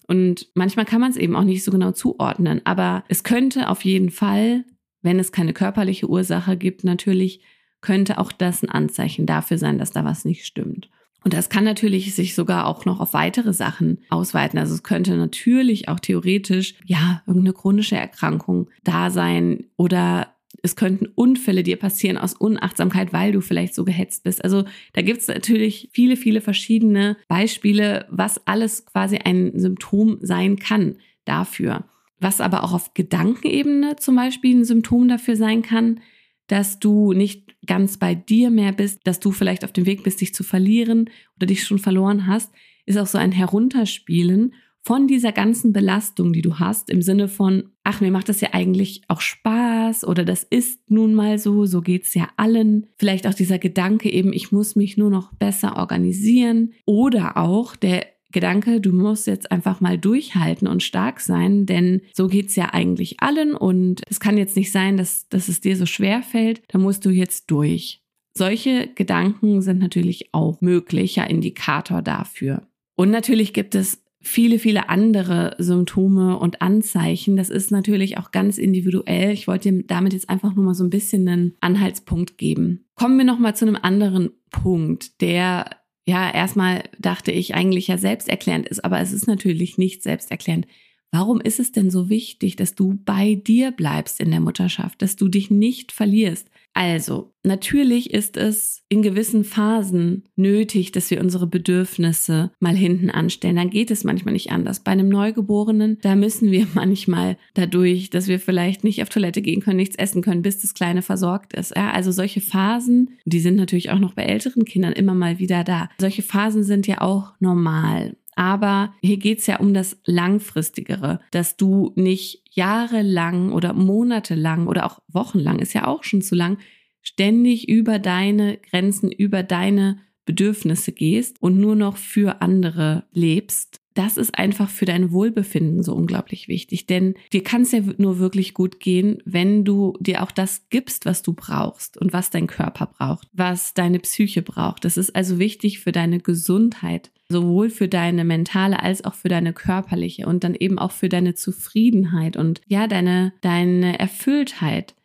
Und 0.07 0.47
manchmal 0.55 0.85
kann 0.85 1.01
man 1.01 1.11
es 1.11 1.17
eben 1.17 1.35
auch 1.35 1.43
nicht 1.43 1.63
so 1.63 1.71
genau 1.71 1.91
zuordnen, 1.91 2.61
aber 2.63 3.03
es 3.09 3.23
könnte 3.23 3.69
auf 3.69 3.83
jeden 3.85 4.09
Fall, 4.09 4.65
wenn 5.01 5.19
es 5.19 5.31
keine 5.31 5.53
körperliche 5.53 6.09
Ursache 6.09 6.57
gibt, 6.57 6.83
natürlich 6.83 7.41
könnte 7.81 8.17
auch 8.17 8.31
das 8.31 8.63
ein 8.63 8.69
Anzeichen 8.69 9.25
dafür 9.25 9.57
sein, 9.57 9.77
dass 9.77 9.91
da 9.91 10.03
was 10.03 10.25
nicht 10.25 10.45
stimmt. 10.45 10.89
Und 11.23 11.33
das 11.33 11.49
kann 11.49 11.63
natürlich 11.63 12.15
sich 12.15 12.33
sogar 12.33 12.65
auch 12.65 12.85
noch 12.85 12.99
auf 12.99 13.13
weitere 13.13 13.53
Sachen 13.53 13.99
ausweiten. 14.09 14.57
Also 14.57 14.73
es 14.73 14.83
könnte 14.83 15.17
natürlich 15.17 15.89
auch 15.89 15.99
theoretisch, 15.99 16.75
ja, 16.85 17.21
irgendeine 17.27 17.53
chronische 17.53 17.97
Erkrankung 17.97 18.69
da 18.83 19.09
sein 19.09 19.65
oder 19.75 20.33
es 20.61 20.75
könnten 20.75 21.07
Unfälle 21.15 21.63
dir 21.63 21.77
passieren 21.77 22.17
aus 22.17 22.33
Unachtsamkeit, 22.33 23.13
weil 23.13 23.31
du 23.31 23.41
vielleicht 23.41 23.75
so 23.75 23.85
gehetzt 23.85 24.23
bist. 24.23 24.43
Also 24.43 24.65
da 24.93 25.01
gibt 25.01 25.21
es 25.21 25.27
natürlich 25.27 25.89
viele, 25.93 26.17
viele 26.17 26.41
verschiedene 26.41 27.17
Beispiele, 27.27 28.05
was 28.09 28.45
alles 28.47 28.85
quasi 28.85 29.17
ein 29.17 29.57
Symptom 29.57 30.17
sein 30.21 30.57
kann 30.57 30.97
dafür. 31.25 31.85
Was 32.19 32.41
aber 32.41 32.63
auch 32.63 32.73
auf 32.73 32.93
Gedankenebene 32.93 33.95
zum 33.95 34.15
Beispiel 34.15 34.57
ein 34.57 34.65
Symptom 34.65 35.07
dafür 35.07 35.35
sein 35.35 35.61
kann, 35.61 36.01
dass 36.49 36.79
du 36.79 37.13
nicht 37.13 37.55
ganz 37.65 37.97
bei 37.97 38.15
dir 38.15 38.49
mehr 38.49 38.73
bist, 38.73 38.99
dass 39.05 39.19
du 39.19 39.31
vielleicht 39.31 39.63
auf 39.63 39.71
dem 39.71 39.85
Weg 39.85 40.03
bist, 40.03 40.19
dich 40.19 40.33
zu 40.33 40.43
verlieren 40.43 41.09
oder 41.37 41.45
dich 41.45 41.63
schon 41.63 41.79
verloren 41.79 42.27
hast, 42.27 42.51
ist 42.85 42.97
auch 42.97 43.07
so 43.07 43.17
ein 43.17 43.31
Herunterspielen 43.31 44.53
von 44.81 45.07
dieser 45.07 45.31
ganzen 45.31 45.73
Belastung, 45.73 46.33
die 46.33 46.41
du 46.41 46.57
hast, 46.57 46.89
im 46.89 47.01
Sinne 47.01 47.27
von, 47.27 47.69
ach, 47.83 48.01
mir 48.01 48.11
macht 48.11 48.29
das 48.29 48.41
ja 48.41 48.49
eigentlich 48.53 49.03
auch 49.07 49.21
Spaß 49.21 50.05
oder 50.05 50.25
das 50.25 50.43
ist 50.43 50.89
nun 50.89 51.13
mal 51.13 51.37
so, 51.37 51.65
so 51.65 51.81
geht's 51.81 52.13
ja 52.13 52.29
allen. 52.37 52.87
Vielleicht 52.95 53.27
auch 53.27 53.33
dieser 53.33 53.59
Gedanke 53.59 54.09
eben, 54.09 54.33
ich 54.33 54.51
muss 54.51 54.75
mich 54.75 54.97
nur 54.97 55.09
noch 55.09 55.33
besser 55.33 55.75
organisieren 55.75 56.73
oder 56.85 57.37
auch 57.37 57.75
der 57.75 58.07
Gedanke, 58.31 58.79
du 58.79 58.91
musst 58.91 59.27
jetzt 59.27 59.51
einfach 59.51 59.81
mal 59.81 59.97
durchhalten 59.97 60.67
und 60.67 60.83
stark 60.83 61.19
sein, 61.19 61.65
denn 61.65 62.01
so 62.13 62.27
geht's 62.27 62.55
ja 62.55 62.73
eigentlich 62.73 63.21
allen 63.21 63.55
und 63.55 64.01
es 64.07 64.19
kann 64.19 64.37
jetzt 64.37 64.55
nicht 64.55 64.71
sein, 64.71 64.97
dass, 64.97 65.27
dass 65.29 65.47
es 65.47 65.61
dir 65.61 65.75
so 65.75 65.85
schwer 65.85 66.21
fällt, 66.21 66.61
da 66.67 66.77
musst 66.77 67.05
du 67.05 67.09
jetzt 67.09 67.49
durch. 67.49 68.01
Solche 68.33 68.87
Gedanken 68.93 69.61
sind 69.61 69.79
natürlich 69.79 70.29
auch 70.33 70.61
möglicher 70.61 71.29
Indikator 71.29 72.01
dafür. 72.01 72.67
Und 72.95 73.11
natürlich 73.11 73.53
gibt 73.53 73.75
es 73.75 74.03
viele, 74.21 74.59
viele 74.59 74.89
andere 74.89 75.55
Symptome 75.57 76.37
und 76.37 76.61
Anzeichen. 76.61 77.37
Das 77.37 77.49
ist 77.49 77.71
natürlich 77.71 78.17
auch 78.17 78.31
ganz 78.31 78.57
individuell. 78.57 79.31
Ich 79.31 79.47
wollte 79.47 79.71
dir 79.71 79.83
damit 79.83 80.13
jetzt 80.13 80.29
einfach 80.29 80.55
nur 80.55 80.65
mal 80.65 80.73
so 80.73 80.83
ein 80.83 80.89
bisschen 80.89 81.27
einen 81.27 81.55
Anhaltspunkt 81.61 82.37
geben. 82.37 82.85
Kommen 82.95 83.17
wir 83.17 83.25
noch 83.25 83.39
mal 83.39 83.55
zu 83.55 83.65
einem 83.65 83.77
anderen 83.81 84.31
Punkt, 84.51 85.21
der 85.21 85.69
ja 86.09 86.29
erstmal 86.33 86.83
dachte 86.97 87.31
ich 87.31 87.55
eigentlich 87.55 87.87
ja 87.87 87.97
selbsterklärend 87.97 88.67
ist, 88.67 88.83
aber 88.83 88.99
es 88.99 89.13
ist 89.13 89.27
natürlich 89.27 89.77
nicht 89.77 90.03
selbsterklärend. 90.03 90.67
Warum 91.11 91.41
ist 91.41 91.59
es 91.59 91.71
denn 91.71 91.89
so 91.89 92.09
wichtig, 92.09 92.55
dass 92.55 92.75
du 92.75 92.99
bei 93.05 93.35
dir 93.35 93.71
bleibst 93.71 94.19
in 94.19 94.31
der 94.31 94.41
Mutterschaft, 94.41 95.01
dass 95.01 95.15
du 95.15 95.27
dich 95.27 95.49
nicht 95.49 95.91
verlierst? 95.91 96.49
Also, 96.73 97.33
natürlich 97.43 98.13
ist 98.13 98.37
es 98.37 98.83
in 98.89 99.01
gewissen 99.01 99.43
Phasen 99.43 100.23
nötig, 100.35 100.91
dass 100.91 101.11
wir 101.11 101.19
unsere 101.19 101.47
Bedürfnisse 101.47 102.51
mal 102.59 102.75
hinten 102.75 103.09
anstellen. 103.09 103.55
Dann 103.55 103.69
geht 103.69 103.91
es 103.91 104.03
manchmal 104.03 104.33
nicht 104.33 104.51
anders. 104.51 104.79
Bei 104.81 104.91
einem 104.91 105.09
Neugeborenen, 105.09 105.97
da 106.01 106.15
müssen 106.15 106.51
wir 106.51 106.67
manchmal 106.73 107.37
dadurch, 107.53 108.09
dass 108.09 108.27
wir 108.27 108.39
vielleicht 108.39 108.83
nicht 108.83 109.01
auf 109.01 109.09
Toilette 109.09 109.41
gehen 109.41 109.61
können, 109.61 109.77
nichts 109.77 109.97
essen 109.97 110.21
können, 110.21 110.41
bis 110.41 110.59
das 110.59 110.73
Kleine 110.73 111.01
versorgt 111.01 111.53
ist. 111.53 111.75
Ja, 111.75 111.91
also 111.91 112.11
solche 112.11 112.41
Phasen, 112.41 113.17
die 113.25 113.39
sind 113.39 113.55
natürlich 113.55 113.89
auch 113.89 113.99
noch 113.99 114.13
bei 114.13 114.23
älteren 114.23 114.63
Kindern 114.63 114.93
immer 114.93 115.15
mal 115.15 115.39
wieder 115.39 115.63
da. 115.63 115.89
Solche 115.99 116.21
Phasen 116.21 116.63
sind 116.63 116.87
ja 116.87 117.01
auch 117.01 117.33
normal. 117.39 118.15
Aber 118.39 118.93
hier 119.01 119.17
geht's 119.17 119.47
ja 119.47 119.59
um 119.59 119.73
das 119.73 119.97
Langfristigere, 120.05 121.19
dass 121.31 121.57
du 121.57 121.91
nicht 121.95 122.41
jahrelang 122.49 123.51
oder 123.51 123.73
monatelang 123.73 124.67
oder 124.67 124.85
auch 124.85 125.01
wochenlang, 125.09 125.59
ist 125.59 125.73
ja 125.73 125.85
auch 125.85 126.05
schon 126.05 126.21
zu 126.21 126.35
lang, 126.35 126.57
ständig 127.01 127.67
über 127.67 127.99
deine 127.99 128.57
Grenzen, 128.57 129.11
über 129.11 129.43
deine 129.43 129.99
Bedürfnisse 130.23 130.93
gehst 130.93 131.35
und 131.41 131.59
nur 131.59 131.75
noch 131.75 131.97
für 131.97 132.41
andere 132.41 133.03
lebst, 133.11 133.81
das 133.93 134.15
ist 134.15 134.37
einfach 134.37 134.69
für 134.69 134.85
dein 134.85 135.11
Wohlbefinden 135.11 135.83
so 135.83 135.93
unglaublich 135.93 136.47
wichtig. 136.47 136.87
Denn 136.87 137.15
dir 137.33 137.43
kann 137.43 137.63
es 137.63 137.73
ja 137.73 137.81
nur 137.97 138.19
wirklich 138.19 138.53
gut 138.53 138.79
gehen, 138.79 139.21
wenn 139.25 139.65
du 139.65 139.97
dir 139.99 140.23
auch 140.23 140.31
das 140.31 140.69
gibst, 140.69 141.05
was 141.05 141.23
du 141.23 141.33
brauchst 141.33 141.97
und 141.97 142.13
was 142.13 142.29
dein 142.29 142.47
Körper 142.47 142.85
braucht, 142.85 143.27
was 143.33 143.73
deine 143.73 143.99
Psyche 143.99 144.41
braucht. 144.41 144.85
Das 144.85 144.95
ist 144.95 145.13
also 145.13 145.39
wichtig 145.39 145.79
für 145.79 145.91
deine 145.91 146.21
Gesundheit, 146.21 147.11
sowohl 147.29 147.69
für 147.69 147.87
deine 147.87 148.25
mentale 148.25 148.81
als 148.81 149.05
auch 149.05 149.13
für 149.13 149.29
deine 149.29 149.53
körperliche 149.53 150.25
und 150.25 150.43
dann 150.43 150.55
eben 150.55 150.79
auch 150.79 150.91
für 150.91 151.09
deine 151.09 151.35
Zufriedenheit 151.35 152.37
und 152.37 152.61
ja, 152.67 152.87
deine, 152.87 153.33
deine 153.41 153.99
Erfülltheit. 153.99 154.95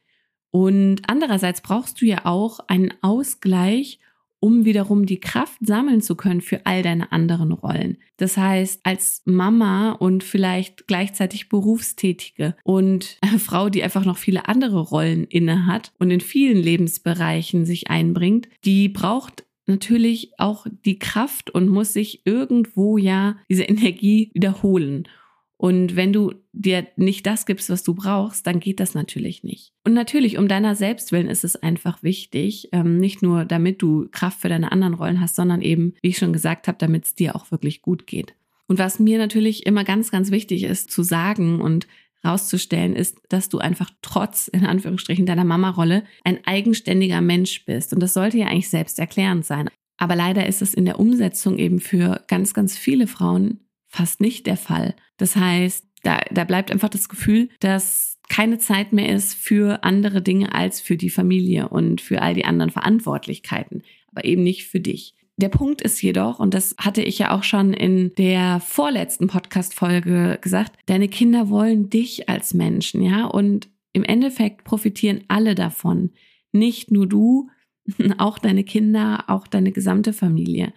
Und 0.50 1.02
andererseits 1.09 1.61
brauchst 1.61 2.00
du 2.00 2.07
ja 2.07 2.25
auch 2.25 2.61
einen 2.69 2.95
Ausgleich 3.02 3.99
um 4.45 4.66
wiederum 4.66 5.07
die 5.07 5.21
Kraft 5.21 5.57
sammeln 5.62 6.02
zu 6.02 6.16
können 6.16 6.43
für 6.43 6.66
all 6.66 6.83
deine 6.83 7.12
anderen 7.12 7.50
Rollen. 7.50 7.97
Das 8.19 8.37
heißt, 8.37 8.81
als 8.83 9.23
Mama 9.25 9.93
und 9.93 10.23
vielleicht 10.23 10.87
gleichzeitig 10.87 11.49
Berufstätige 11.49 12.54
und 12.62 13.16
Frau, 13.38 13.71
die 13.71 13.83
einfach 13.83 14.04
noch 14.04 14.19
viele 14.19 14.47
andere 14.47 14.81
Rollen 14.81 15.25
inne 15.25 15.64
hat 15.64 15.95
und 15.99 16.11
in 16.11 16.21
vielen 16.21 16.59
Lebensbereichen 16.59 17.64
sich 17.64 17.88
einbringt, 17.88 18.50
die 18.66 18.90
braucht 18.90 19.47
natürlich 19.66 20.33
auch 20.38 20.66
die 20.85 20.99
Kraft 20.99 21.50
und 21.50 21.68
muss 21.68 21.92
sich 21.92 22.26
irgendwo 22.26 22.99
ja 22.99 23.37
diese 23.49 23.62
Energie 23.64 24.30
wiederholen. 24.35 25.09
Und 25.56 25.97
wenn 25.97 26.12
du 26.12 26.35
dir 26.52 26.87
nicht 26.97 27.26
das 27.26 27.47
gibst, 27.47 27.71
was 27.71 27.83
du 27.85 27.94
brauchst, 27.94 28.47
dann 28.47 28.61
geht 28.61 28.80
das 28.80 28.94
natürlich 28.94 29.44
nicht. 29.44 29.73
Und 29.85 29.94
natürlich, 29.94 30.37
um 30.37 30.49
deiner 30.49 30.75
Selbstwillen 30.75 31.28
ist 31.28 31.44
es 31.44 31.56
einfach 31.56 32.02
wichtig, 32.02 32.68
ähm, 32.73 32.99
nicht 32.99 33.23
nur 33.23 33.44
damit 33.44 33.80
du 33.80 34.09
Kraft 34.11 34.40
für 34.40 34.49
deine 34.49 34.73
anderen 34.73 34.94
Rollen 34.94 35.21
hast, 35.21 35.37
sondern 35.37 35.62
eben, 35.62 35.94
wie 36.02 36.09
ich 36.09 36.18
schon 36.18 36.33
gesagt 36.33 36.68
habe, 36.68 36.78
damit 36.78 37.04
es 37.04 37.14
dir 37.14 37.37
auch 37.37 37.50
wirklich 37.50 37.83
gut 37.83 38.06
geht. 38.06 38.35
Und 38.66 38.78
was 38.78 38.99
mir 38.99 39.18
natürlich 39.18 39.66
immer 39.66 39.85
ganz, 39.85 40.11
ganz 40.11 40.30
wichtig 40.30 40.64
ist 40.64 40.90
zu 40.90 41.02
sagen 41.02 41.61
und 41.61 41.87
rauszustellen, 42.25 42.95
ist, 42.97 43.19
dass 43.28 43.49
du 43.49 43.59
einfach 43.59 43.90
trotz, 44.02 44.49
in 44.49 44.64
Anführungsstrichen, 44.64 45.26
deiner 45.26 45.45
Mama-Rolle 45.45 46.04
ein 46.25 46.38
eigenständiger 46.47 47.21
Mensch 47.21 47.64
bist. 47.64 47.93
Und 47.93 48.00
das 48.00 48.14
sollte 48.14 48.38
ja 48.38 48.47
eigentlich 48.47 48.71
selbsterklärend 48.71 49.45
sein. 49.45 49.69
Aber 49.97 50.16
leider 50.16 50.47
ist 50.47 50.62
es 50.62 50.75
in 50.75 50.85
der 50.85 50.99
Umsetzung 50.99 51.59
eben 51.59 51.81
für 51.81 52.25
ganz, 52.26 52.54
ganz 52.54 52.76
viele 52.76 53.07
Frauen 53.07 53.61
fast 53.88 54.21
nicht 54.21 54.47
der 54.47 54.57
Fall. 54.57 54.95
Das 55.16 55.37
heißt, 55.37 55.87
da, 56.02 56.21
da 56.31 56.45
bleibt 56.45 56.71
einfach 56.71 56.88
das 56.88 57.09
Gefühl, 57.09 57.49
dass 57.61 58.19
keine 58.28 58.59
Zeit 58.59 58.93
mehr 58.93 59.11
ist 59.11 59.35
für 59.35 59.85
andere 59.85 60.23
Dinge 60.23 60.54
als 60.54 60.81
für 60.81 60.97
die 60.97 61.11
Familie 61.11 61.69
und 61.69 62.00
für 62.00 62.23
all 62.23 62.35
die 62.35 62.45
anderen 62.45 62.71
Verantwortlichkeiten, 62.71 63.83
aber 64.11 64.25
eben 64.25 64.43
nicht 64.43 64.66
für 64.66 64.81
dich. 64.81 65.14
Der 65.36 65.48
Punkt 65.48 65.82
ist 65.82 66.00
jedoch, 66.00 66.38
und 66.38 66.54
das 66.54 66.76
hatte 66.78 67.02
ich 67.02 67.18
ja 67.18 67.36
auch 67.36 67.42
schon 67.42 67.72
in 67.72 68.14
der 68.14 68.60
vorletzten 68.60 69.26
Podcast-Folge 69.26 70.38
gesagt, 70.40 70.78
deine 70.86 71.08
Kinder 71.08 71.48
wollen 71.48 71.90
dich 71.90 72.28
als 72.28 72.54
Menschen, 72.54 73.02
ja, 73.02 73.26
und 73.26 73.68
im 73.92 74.04
Endeffekt 74.04 74.64
profitieren 74.64 75.24
alle 75.28 75.54
davon. 75.54 76.10
Nicht 76.52 76.92
nur 76.92 77.08
du, 77.08 77.48
auch 78.18 78.38
deine 78.38 78.64
Kinder, 78.64 79.24
auch 79.26 79.46
deine 79.46 79.72
gesamte 79.72 80.12
Familie. 80.12 80.72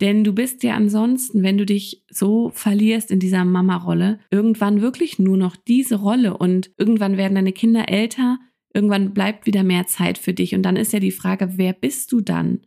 Denn 0.00 0.24
du 0.24 0.32
bist 0.32 0.62
ja 0.62 0.74
ansonsten, 0.74 1.42
wenn 1.42 1.58
du 1.58 1.66
dich 1.66 2.04
so 2.08 2.50
verlierst 2.54 3.10
in 3.10 3.20
dieser 3.20 3.44
Mama-Rolle, 3.44 4.18
irgendwann 4.30 4.80
wirklich 4.80 5.18
nur 5.18 5.36
noch 5.36 5.56
diese 5.56 5.96
Rolle 5.96 6.38
und 6.38 6.70
irgendwann 6.78 7.18
werden 7.18 7.34
deine 7.34 7.52
Kinder 7.52 7.90
älter, 7.90 8.38
irgendwann 8.72 9.12
bleibt 9.12 9.44
wieder 9.44 9.62
mehr 9.62 9.86
Zeit 9.86 10.16
für 10.16 10.32
dich 10.32 10.54
und 10.54 10.62
dann 10.62 10.76
ist 10.76 10.94
ja 10.94 11.00
die 11.00 11.10
Frage, 11.10 11.52
wer 11.56 11.74
bist 11.74 12.12
du 12.12 12.22
dann? 12.22 12.60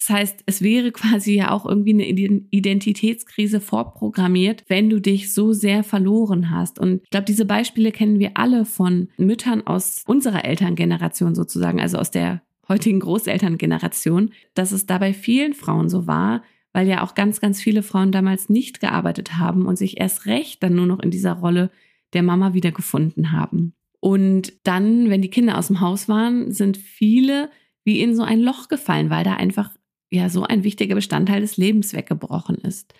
Das 0.00 0.08
heißt, 0.08 0.42
es 0.46 0.62
wäre 0.62 0.92
quasi 0.92 1.34
ja 1.34 1.50
auch 1.50 1.66
irgendwie 1.66 1.92
eine 1.92 2.06
Identitätskrise 2.06 3.60
vorprogrammiert, 3.60 4.64
wenn 4.68 4.88
du 4.88 4.98
dich 5.00 5.32
so 5.32 5.52
sehr 5.52 5.84
verloren 5.84 6.50
hast. 6.50 6.78
Und 6.78 7.02
ich 7.04 7.10
glaube, 7.10 7.26
diese 7.26 7.44
Beispiele 7.44 7.92
kennen 7.92 8.18
wir 8.18 8.32
alle 8.34 8.64
von 8.64 9.08
Müttern 9.18 9.66
aus 9.66 10.02
unserer 10.06 10.44
Elterngeneration 10.44 11.34
sozusagen, 11.34 11.80
also 11.80 11.98
aus 11.98 12.10
der 12.10 12.40
heutigen 12.66 13.00
Großelterngeneration, 13.00 14.30
dass 14.54 14.72
es 14.72 14.86
dabei 14.86 15.12
vielen 15.12 15.52
Frauen 15.52 15.90
so 15.90 16.06
war, 16.06 16.44
weil 16.72 16.88
ja 16.88 17.02
auch 17.02 17.14
ganz, 17.14 17.40
ganz 17.40 17.60
viele 17.60 17.82
Frauen 17.82 18.12
damals 18.12 18.48
nicht 18.48 18.80
gearbeitet 18.80 19.36
haben 19.36 19.66
und 19.66 19.76
sich 19.76 20.00
erst 20.00 20.24
recht 20.24 20.62
dann 20.62 20.76
nur 20.76 20.86
noch 20.86 21.00
in 21.00 21.10
dieser 21.10 21.32
Rolle 21.32 21.70
der 22.14 22.22
Mama 22.22 22.54
wiedergefunden 22.54 23.32
haben. 23.32 23.74
Und 23.98 24.54
dann, 24.62 25.10
wenn 25.10 25.20
die 25.20 25.30
Kinder 25.30 25.58
aus 25.58 25.66
dem 25.66 25.80
Haus 25.80 26.08
waren, 26.08 26.52
sind 26.52 26.78
viele 26.78 27.50
wie 27.84 28.00
in 28.00 28.14
so 28.14 28.22
ein 28.22 28.40
Loch 28.40 28.68
gefallen, 28.68 29.10
weil 29.10 29.24
da 29.24 29.34
einfach 29.34 29.70
ja 30.10 30.28
so 30.28 30.42
ein 30.42 30.64
wichtiger 30.64 30.94
Bestandteil 30.94 31.40
des 31.40 31.56
Lebens 31.56 31.94
weggebrochen 31.94 32.56
ist. 32.56 32.94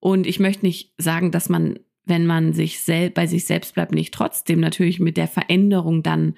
Und 0.00 0.26
ich 0.26 0.40
möchte 0.40 0.64
nicht 0.64 0.94
sagen, 0.98 1.30
dass 1.30 1.48
man, 1.48 1.78
wenn 2.04 2.26
man 2.26 2.52
sich 2.52 2.80
selbst 2.80 3.14
bei 3.14 3.26
sich 3.26 3.44
selbst 3.44 3.74
bleibt, 3.74 3.92
nicht 3.92 4.14
trotzdem 4.14 4.60
natürlich 4.60 5.00
mit 5.00 5.16
der 5.16 5.28
Veränderung 5.28 6.02
dann 6.02 6.34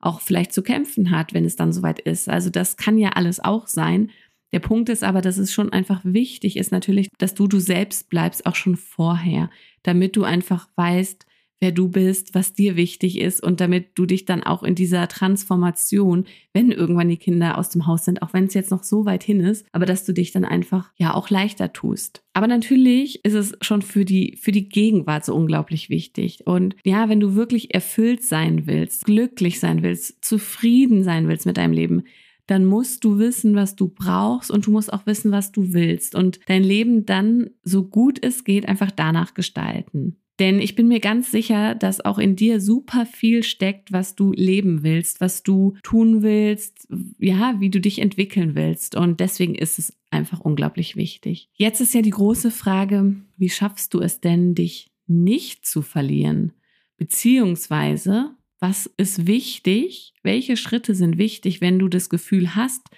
auch 0.00 0.20
vielleicht 0.20 0.52
zu 0.52 0.62
kämpfen 0.62 1.10
hat, 1.10 1.34
wenn 1.34 1.44
es 1.44 1.56
dann 1.56 1.72
soweit 1.72 1.98
ist. 1.98 2.28
Also 2.28 2.50
das 2.50 2.76
kann 2.76 2.98
ja 2.98 3.10
alles 3.10 3.40
auch 3.40 3.66
sein. 3.66 4.10
Der 4.52 4.60
Punkt 4.60 4.88
ist 4.88 5.04
aber, 5.04 5.20
dass 5.20 5.36
es 5.36 5.52
schon 5.52 5.72
einfach 5.72 6.00
wichtig 6.04 6.56
ist 6.56 6.72
natürlich, 6.72 7.08
dass 7.18 7.34
du 7.34 7.46
du 7.46 7.58
selbst 7.58 8.08
bleibst, 8.08 8.46
auch 8.46 8.54
schon 8.54 8.76
vorher, 8.76 9.50
damit 9.82 10.16
du 10.16 10.24
einfach 10.24 10.68
weißt, 10.76 11.26
wer 11.60 11.72
du 11.72 11.88
bist, 11.88 12.34
was 12.34 12.52
dir 12.52 12.76
wichtig 12.76 13.18
ist 13.20 13.42
und 13.42 13.60
damit 13.60 13.90
du 13.94 14.06
dich 14.06 14.24
dann 14.24 14.42
auch 14.42 14.62
in 14.62 14.74
dieser 14.74 15.08
Transformation, 15.08 16.24
wenn 16.52 16.70
irgendwann 16.70 17.08
die 17.08 17.16
Kinder 17.16 17.58
aus 17.58 17.70
dem 17.70 17.86
Haus 17.86 18.04
sind, 18.04 18.22
auch 18.22 18.32
wenn 18.32 18.44
es 18.44 18.54
jetzt 18.54 18.70
noch 18.70 18.84
so 18.84 19.04
weit 19.04 19.22
hin 19.22 19.40
ist, 19.40 19.66
aber 19.72 19.86
dass 19.86 20.04
du 20.04 20.12
dich 20.12 20.32
dann 20.32 20.44
einfach 20.44 20.92
ja 20.96 21.14
auch 21.14 21.30
leichter 21.30 21.72
tust. 21.72 22.22
Aber 22.32 22.46
natürlich 22.46 23.24
ist 23.24 23.34
es 23.34 23.56
schon 23.60 23.82
für 23.82 24.04
die 24.04 24.36
für 24.40 24.52
die 24.52 24.68
Gegenwart 24.68 25.24
so 25.24 25.34
unglaublich 25.34 25.90
wichtig 25.90 26.46
und 26.46 26.76
ja, 26.84 27.08
wenn 27.08 27.20
du 27.20 27.34
wirklich 27.34 27.74
erfüllt 27.74 28.22
sein 28.22 28.66
willst, 28.66 29.04
glücklich 29.04 29.60
sein 29.60 29.82
willst, 29.82 30.24
zufrieden 30.24 31.02
sein 31.02 31.28
willst 31.28 31.46
mit 31.46 31.56
deinem 31.56 31.72
Leben, 31.72 32.04
dann 32.46 32.64
musst 32.64 33.04
du 33.04 33.18
wissen, 33.18 33.54
was 33.54 33.76
du 33.76 33.88
brauchst 33.88 34.50
und 34.50 34.66
du 34.66 34.70
musst 34.70 34.92
auch 34.92 35.06
wissen, 35.06 35.30
was 35.30 35.52
du 35.52 35.72
willst 35.74 36.14
und 36.14 36.40
dein 36.46 36.64
Leben 36.64 37.04
dann 37.04 37.50
so 37.62 37.84
gut 37.84 38.18
es 38.22 38.42
geht 38.42 38.66
einfach 38.66 38.90
danach 38.90 39.34
gestalten. 39.34 40.16
Denn 40.38 40.60
ich 40.60 40.76
bin 40.76 40.86
mir 40.86 41.00
ganz 41.00 41.30
sicher, 41.32 41.74
dass 41.74 42.04
auch 42.04 42.18
in 42.18 42.36
dir 42.36 42.60
super 42.60 43.06
viel 43.06 43.42
steckt, 43.42 43.92
was 43.92 44.14
du 44.14 44.32
leben 44.32 44.82
willst, 44.82 45.20
was 45.20 45.42
du 45.42 45.76
tun 45.82 46.22
willst, 46.22 46.86
ja, 47.18 47.56
wie 47.58 47.70
du 47.70 47.80
dich 47.80 47.98
entwickeln 48.00 48.54
willst. 48.54 48.94
Und 48.94 49.18
deswegen 49.20 49.56
ist 49.56 49.78
es 49.78 49.92
einfach 50.10 50.40
unglaublich 50.40 50.94
wichtig. 50.96 51.48
Jetzt 51.54 51.80
ist 51.80 51.92
ja 51.94 52.02
die 52.02 52.10
große 52.10 52.50
Frage, 52.50 53.16
wie 53.36 53.50
schaffst 53.50 53.94
du 53.94 54.00
es 54.00 54.20
denn, 54.20 54.54
dich 54.54 54.90
nicht 55.06 55.66
zu 55.66 55.82
verlieren? 55.82 56.52
Beziehungsweise, 56.96 58.30
was 58.60 58.86
ist 58.96 59.26
wichtig, 59.26 60.14
welche 60.22 60.56
Schritte 60.56 60.94
sind 60.94 61.18
wichtig, 61.18 61.60
wenn 61.60 61.78
du 61.78 61.88
das 61.88 62.08
Gefühl 62.08 62.54
hast, 62.54 62.88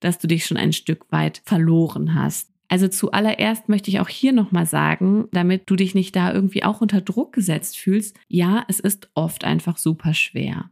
dass 0.00 0.18
du 0.18 0.26
dich 0.26 0.44
schon 0.44 0.56
ein 0.56 0.72
Stück 0.72 1.06
weit 1.10 1.42
verloren 1.44 2.14
hast. 2.14 2.51
Also 2.72 2.88
zuallererst 2.88 3.68
möchte 3.68 3.90
ich 3.90 4.00
auch 4.00 4.08
hier 4.08 4.32
nochmal 4.32 4.64
sagen, 4.64 5.28
damit 5.32 5.68
du 5.68 5.76
dich 5.76 5.94
nicht 5.94 6.16
da 6.16 6.32
irgendwie 6.32 6.64
auch 6.64 6.80
unter 6.80 7.02
Druck 7.02 7.34
gesetzt 7.34 7.76
fühlst, 7.76 8.16
ja, 8.28 8.64
es 8.66 8.80
ist 8.80 9.10
oft 9.12 9.44
einfach 9.44 9.76
super 9.76 10.14
schwer. 10.14 10.70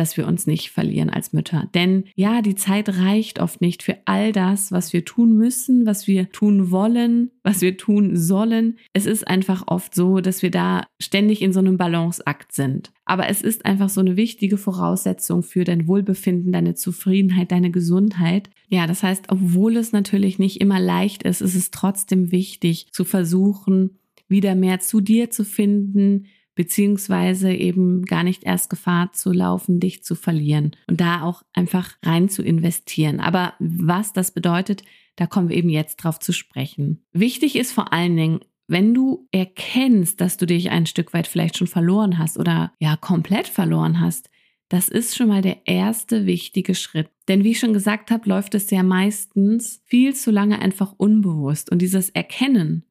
Dass 0.00 0.16
wir 0.16 0.26
uns 0.26 0.46
nicht 0.46 0.70
verlieren 0.70 1.10
als 1.10 1.34
Mütter. 1.34 1.68
Denn 1.74 2.04
ja, 2.14 2.40
die 2.40 2.54
Zeit 2.54 2.88
reicht 2.88 3.38
oft 3.38 3.60
nicht 3.60 3.82
für 3.82 3.98
all 4.06 4.32
das, 4.32 4.72
was 4.72 4.94
wir 4.94 5.04
tun 5.04 5.36
müssen, 5.36 5.84
was 5.84 6.06
wir 6.06 6.32
tun 6.32 6.70
wollen, 6.70 7.30
was 7.42 7.60
wir 7.60 7.76
tun 7.76 8.16
sollen. 8.16 8.78
Es 8.94 9.04
ist 9.04 9.28
einfach 9.28 9.64
oft 9.66 9.94
so, 9.94 10.20
dass 10.20 10.42
wir 10.42 10.50
da 10.50 10.84
ständig 10.98 11.42
in 11.42 11.52
so 11.52 11.60
einem 11.60 11.76
Balanceakt 11.76 12.52
sind. 12.52 12.92
Aber 13.04 13.28
es 13.28 13.42
ist 13.42 13.66
einfach 13.66 13.90
so 13.90 14.00
eine 14.00 14.16
wichtige 14.16 14.56
Voraussetzung 14.56 15.42
für 15.42 15.64
dein 15.64 15.86
Wohlbefinden, 15.86 16.50
deine 16.50 16.74
Zufriedenheit, 16.74 17.52
deine 17.52 17.70
Gesundheit. 17.70 18.48
Ja, 18.68 18.86
das 18.86 19.02
heißt, 19.02 19.26
obwohl 19.28 19.76
es 19.76 19.92
natürlich 19.92 20.38
nicht 20.38 20.62
immer 20.62 20.80
leicht 20.80 21.24
ist, 21.24 21.42
ist 21.42 21.54
es 21.54 21.70
trotzdem 21.70 22.32
wichtig 22.32 22.86
zu 22.90 23.04
versuchen, 23.04 23.98
wieder 24.28 24.54
mehr 24.54 24.80
zu 24.80 25.02
dir 25.02 25.30
zu 25.30 25.44
finden, 25.44 26.26
beziehungsweise 26.54 27.52
eben 27.52 28.04
gar 28.04 28.22
nicht 28.22 28.44
erst 28.44 28.70
Gefahr 28.70 29.12
zu 29.12 29.32
laufen, 29.32 29.80
dich 29.80 30.02
zu 30.02 30.14
verlieren 30.14 30.76
und 30.88 31.00
da 31.00 31.22
auch 31.22 31.42
einfach 31.52 31.96
rein 32.04 32.28
zu 32.28 32.42
investieren. 32.42 33.20
Aber 33.20 33.54
was 33.58 34.12
das 34.12 34.32
bedeutet, 34.32 34.82
da 35.16 35.26
kommen 35.26 35.48
wir 35.48 35.56
eben 35.56 35.70
jetzt 35.70 35.96
drauf 35.96 36.18
zu 36.18 36.32
sprechen. 36.32 37.04
Wichtig 37.12 37.56
ist 37.56 37.72
vor 37.72 37.92
allen 37.92 38.16
Dingen, 38.16 38.40
wenn 38.66 38.94
du 38.94 39.26
erkennst, 39.32 40.20
dass 40.20 40.36
du 40.36 40.46
dich 40.46 40.70
ein 40.70 40.86
Stück 40.86 41.12
weit 41.12 41.26
vielleicht 41.26 41.58
schon 41.58 41.66
verloren 41.66 42.18
hast 42.18 42.38
oder 42.38 42.72
ja 42.78 42.96
komplett 42.96 43.48
verloren 43.48 44.00
hast, 44.00 44.30
das 44.68 44.88
ist 44.88 45.16
schon 45.16 45.26
mal 45.26 45.42
der 45.42 45.66
erste 45.66 46.26
wichtige 46.26 46.76
Schritt. 46.76 47.10
Denn 47.26 47.42
wie 47.42 47.50
ich 47.50 47.58
schon 47.58 47.72
gesagt 47.72 48.12
habe, 48.12 48.28
läuft 48.28 48.54
es 48.54 48.70
ja 48.70 48.84
meistens 48.84 49.82
viel 49.84 50.14
zu 50.14 50.30
lange 50.30 50.60
einfach 50.60 50.94
unbewusst. 50.96 51.72
Und 51.72 51.82
dieses 51.82 52.10
Erkennen 52.10 52.84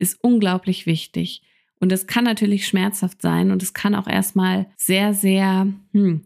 ist 0.00 0.18
unglaublich 0.20 0.86
wichtig. 0.86 1.42
Und 1.80 1.92
es 1.92 2.06
kann 2.06 2.24
natürlich 2.24 2.66
schmerzhaft 2.66 3.22
sein 3.22 3.50
und 3.50 3.62
es 3.62 3.72
kann 3.72 3.94
auch 3.94 4.06
erstmal 4.06 4.66
sehr, 4.76 5.14
sehr, 5.14 5.66
hm, 5.92 6.22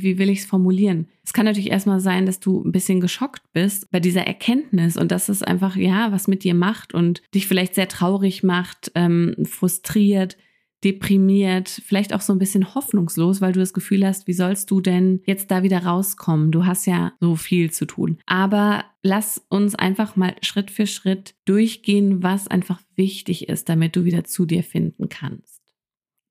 wie 0.00 0.18
will 0.18 0.28
ich 0.28 0.40
es 0.40 0.46
formulieren? 0.46 1.08
Es 1.24 1.32
kann 1.32 1.46
natürlich 1.46 1.70
erstmal 1.70 2.00
sein, 2.00 2.26
dass 2.26 2.40
du 2.40 2.62
ein 2.62 2.72
bisschen 2.72 3.00
geschockt 3.00 3.42
bist 3.52 3.90
bei 3.90 4.00
dieser 4.00 4.26
Erkenntnis 4.26 4.96
und 4.96 5.10
dass 5.10 5.28
es 5.28 5.42
einfach, 5.42 5.76
ja, 5.76 6.12
was 6.12 6.28
mit 6.28 6.44
dir 6.44 6.54
macht 6.54 6.94
und 6.94 7.22
dich 7.34 7.46
vielleicht 7.46 7.74
sehr 7.74 7.88
traurig 7.88 8.42
macht, 8.42 8.92
ähm, 8.94 9.34
frustriert, 9.44 10.36
deprimiert, 10.84 11.68
vielleicht 11.68 12.14
auch 12.14 12.20
so 12.20 12.32
ein 12.32 12.38
bisschen 12.38 12.74
hoffnungslos, 12.74 13.40
weil 13.40 13.52
du 13.52 13.60
das 13.60 13.72
Gefühl 13.72 14.06
hast, 14.06 14.26
wie 14.26 14.32
sollst 14.32 14.70
du 14.70 14.80
denn 14.80 15.22
jetzt 15.26 15.50
da 15.50 15.62
wieder 15.62 15.84
rauskommen? 15.84 16.52
Du 16.52 16.66
hast 16.66 16.86
ja 16.86 17.12
so 17.20 17.36
viel 17.36 17.70
zu 17.70 17.84
tun. 17.84 18.18
Aber 18.26 18.84
lass 19.02 19.44
uns 19.48 19.74
einfach 19.74 20.14
mal 20.16 20.36
Schritt 20.42 20.70
für 20.70 20.86
Schritt 20.86 21.34
durchgehen, 21.44 22.22
was 22.22 22.48
einfach 22.48 22.80
wichtig 22.94 23.48
ist, 23.48 23.68
damit 23.68 23.96
du 23.96 24.04
wieder 24.04 24.24
zu 24.24 24.46
dir 24.46 24.62
finden 24.62 25.08
kannst. 25.08 25.62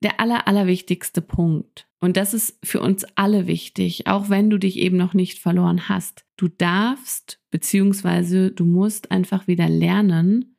Der 0.02 0.20
aller, 0.20 0.46
allerwichtigste 0.46 1.20
Punkt, 1.20 1.88
und 2.00 2.16
das 2.16 2.32
ist 2.32 2.58
für 2.64 2.80
uns 2.80 3.04
alle 3.16 3.46
wichtig, 3.48 4.06
auch 4.06 4.30
wenn 4.30 4.50
du 4.50 4.58
dich 4.58 4.78
eben 4.78 4.96
noch 4.96 5.14
nicht 5.14 5.40
verloren 5.40 5.88
hast, 5.88 6.24
du 6.36 6.46
darfst 6.48 7.40
beziehungsweise 7.50 8.52
du 8.52 8.64
musst 8.64 9.10
einfach 9.10 9.48
wieder 9.48 9.68
lernen, 9.68 10.56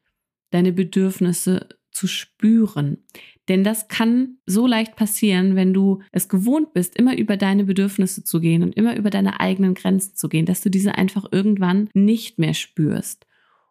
deine 0.50 0.74
Bedürfnisse 0.74 1.70
zu 2.00 2.08
spüren. 2.08 2.98
Denn 3.50 3.66
das 3.66 3.90
kann 3.90 4.38
so 4.46 4.68
leicht 4.68 4.96
passieren, 4.96 5.56
wenn 5.58 5.74
du 5.74 6.02
es 6.14 6.30
gewohnt 6.30 6.74
bist, 6.74 6.96
immer 6.96 7.18
über 7.18 7.36
deine 7.36 7.66
Bedürfnisse 7.66 8.24
zu 8.24 8.40
gehen 8.40 8.64
und 8.64 8.78
immer 8.78 8.96
über 8.96 9.10
deine 9.10 9.42
eigenen 9.42 9.74
Grenzen 9.74 10.16
zu 10.16 10.30
gehen, 10.30 10.46
dass 10.46 10.62
du 10.62 10.70
diese 10.70 10.96
einfach 10.96 11.26
irgendwann 11.32 11.90
nicht 11.94 12.40
mehr 12.40 12.54
spürst. 12.54 13.28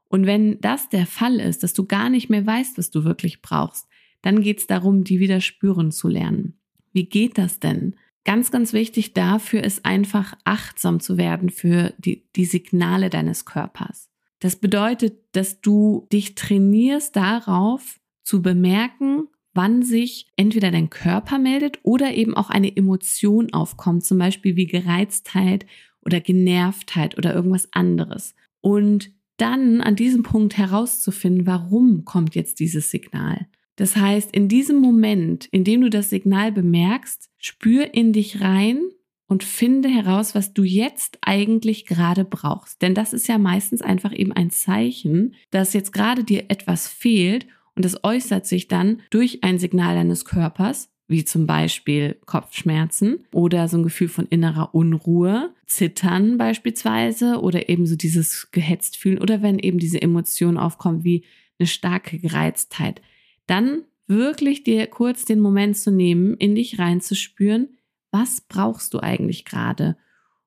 Und 0.08 0.26
wenn 0.26 0.60
das 0.60 0.90
der 0.90 1.06
Fall 1.06 1.40
ist, 1.40 1.62
dass 1.62 1.72
du 1.72 1.86
gar 1.86 2.10
nicht 2.10 2.28
mehr 2.28 2.44
weißt, 2.44 2.76
was 2.76 2.90
du 2.90 3.04
wirklich 3.04 3.40
brauchst, 3.40 3.88
dann 4.20 4.42
geht 4.42 4.58
es 4.58 4.66
darum, 4.66 5.04
die 5.04 5.20
wieder 5.20 5.40
spüren 5.40 5.90
zu 5.90 6.08
lernen. 6.08 6.58
Wie 6.92 7.06
geht 7.06 7.38
das 7.38 7.60
denn? 7.60 7.94
Ganz, 8.24 8.50
ganz 8.50 8.74
wichtig 8.74 9.14
dafür 9.14 9.64
ist 9.64 9.86
einfach 9.86 10.34
achtsam 10.44 11.00
zu 11.00 11.16
werden 11.16 11.48
für 11.48 11.94
die, 11.96 12.26
die 12.36 12.44
Signale 12.44 13.08
deines 13.08 13.46
Körpers. 13.46 14.10
Das 14.40 14.56
bedeutet, 14.56 15.18
dass 15.32 15.62
du 15.62 16.06
dich 16.12 16.34
trainierst 16.34 17.16
darauf 17.16 17.97
zu 18.28 18.42
bemerken, 18.42 19.28
wann 19.54 19.82
sich 19.82 20.26
entweder 20.36 20.70
dein 20.70 20.90
Körper 20.90 21.38
meldet 21.38 21.78
oder 21.82 22.12
eben 22.12 22.34
auch 22.34 22.50
eine 22.50 22.76
Emotion 22.76 23.54
aufkommt, 23.54 24.04
zum 24.04 24.18
Beispiel 24.18 24.54
wie 24.54 24.66
Gereiztheit 24.66 25.64
oder 26.04 26.20
Genervtheit 26.20 27.16
oder 27.16 27.34
irgendwas 27.34 27.72
anderes. 27.72 28.34
Und 28.60 29.10
dann 29.38 29.80
an 29.80 29.96
diesem 29.96 30.24
Punkt 30.24 30.58
herauszufinden, 30.58 31.46
warum 31.46 32.04
kommt 32.04 32.34
jetzt 32.34 32.60
dieses 32.60 32.90
Signal. 32.90 33.46
Das 33.76 33.96
heißt, 33.96 34.36
in 34.36 34.48
diesem 34.48 34.76
Moment, 34.76 35.46
in 35.46 35.64
dem 35.64 35.80
du 35.80 35.88
das 35.88 36.10
Signal 36.10 36.52
bemerkst, 36.52 37.30
spür 37.38 37.94
in 37.94 38.12
dich 38.12 38.42
rein 38.42 38.82
und 39.26 39.42
finde 39.42 39.88
heraus, 39.88 40.34
was 40.34 40.52
du 40.52 40.64
jetzt 40.64 41.16
eigentlich 41.22 41.86
gerade 41.86 42.26
brauchst. 42.26 42.82
Denn 42.82 42.94
das 42.94 43.14
ist 43.14 43.26
ja 43.26 43.38
meistens 43.38 43.80
einfach 43.80 44.12
eben 44.12 44.32
ein 44.32 44.50
Zeichen, 44.50 45.34
dass 45.50 45.72
jetzt 45.72 45.94
gerade 45.94 46.24
dir 46.24 46.50
etwas 46.50 46.88
fehlt 46.88 47.46
und 47.78 47.84
es 47.84 48.02
äußert 48.02 48.44
sich 48.44 48.66
dann 48.66 49.02
durch 49.08 49.44
ein 49.44 49.60
Signal 49.60 49.94
deines 49.94 50.24
Körpers, 50.24 50.90
wie 51.06 51.24
zum 51.24 51.46
Beispiel 51.46 52.16
Kopfschmerzen 52.26 53.24
oder 53.30 53.68
so 53.68 53.76
ein 53.76 53.84
Gefühl 53.84 54.08
von 54.08 54.26
innerer 54.26 54.74
Unruhe, 54.74 55.54
Zittern 55.64 56.38
beispielsweise 56.38 57.40
oder 57.40 57.68
eben 57.68 57.86
so 57.86 57.94
dieses 57.94 58.50
gehetzt 58.50 58.96
fühlen 58.96 59.20
oder 59.20 59.42
wenn 59.42 59.60
eben 59.60 59.78
diese 59.78 60.02
Emotion 60.02 60.58
aufkommt 60.58 61.04
wie 61.04 61.24
eine 61.60 61.68
starke 61.68 62.18
Gereiztheit. 62.18 63.00
Dann 63.46 63.84
wirklich 64.08 64.64
dir 64.64 64.88
kurz 64.88 65.24
den 65.24 65.38
Moment 65.38 65.76
zu 65.76 65.92
nehmen, 65.92 66.34
in 66.34 66.56
dich 66.56 66.80
reinzuspüren, 66.80 67.76
was 68.10 68.40
brauchst 68.40 68.92
du 68.92 68.98
eigentlich 68.98 69.44
gerade? 69.44 69.96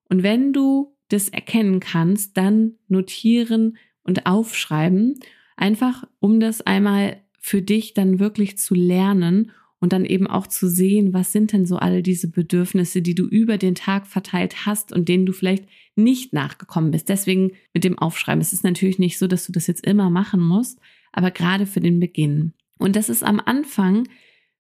Und 0.10 0.22
wenn 0.22 0.52
du 0.52 0.98
das 1.08 1.30
erkennen 1.30 1.80
kannst, 1.80 2.36
dann 2.36 2.74
notieren 2.90 3.78
und 4.04 4.26
aufschreiben 4.26 5.22
Einfach 5.62 6.08
um 6.20 6.40
das 6.40 6.62
einmal 6.62 7.22
für 7.40 7.62
dich 7.62 7.94
dann 7.94 8.18
wirklich 8.18 8.58
zu 8.58 8.74
lernen 8.74 9.52
und 9.80 9.94
dann 9.94 10.06
eben 10.06 10.26
auch 10.26 10.48
zu 10.48 10.68
sehen, 10.68 11.14
was 11.14 11.32
sind 11.32 11.54
denn 11.54 11.68
so 11.68 11.78
alle 11.78 12.02
diese 12.02 12.32
Bedürfnisse, 12.32 13.04
die 13.04 13.14
du 13.14 13.28
über 13.28 13.60
den 13.60 13.76
Tag 13.76 14.08
verteilt 14.08 14.66
hast 14.66 14.92
und 14.92 15.08
denen 15.08 15.28
du 15.28 15.34
vielleicht 15.34 15.68
nicht 15.96 16.34
nachgekommen 16.34 16.90
bist. 16.90 17.10
Deswegen 17.10 17.52
mit 17.76 17.84
dem 17.84 18.00
Aufschreiben. 18.00 18.42
Es 18.42 18.54
ist 18.54 18.64
natürlich 18.64 18.98
nicht 18.98 19.20
so, 19.20 19.28
dass 19.28 19.46
du 19.46 19.52
das 19.52 19.68
jetzt 19.68 19.86
immer 19.86 20.10
machen 20.10 20.42
musst, 20.42 20.80
aber 21.12 21.30
gerade 21.30 21.68
für 21.68 21.80
den 21.80 22.00
Beginn. 22.00 22.54
Und 22.80 22.96
das 22.96 23.08
ist 23.08 23.24
am 23.24 23.40
Anfang 23.40 24.08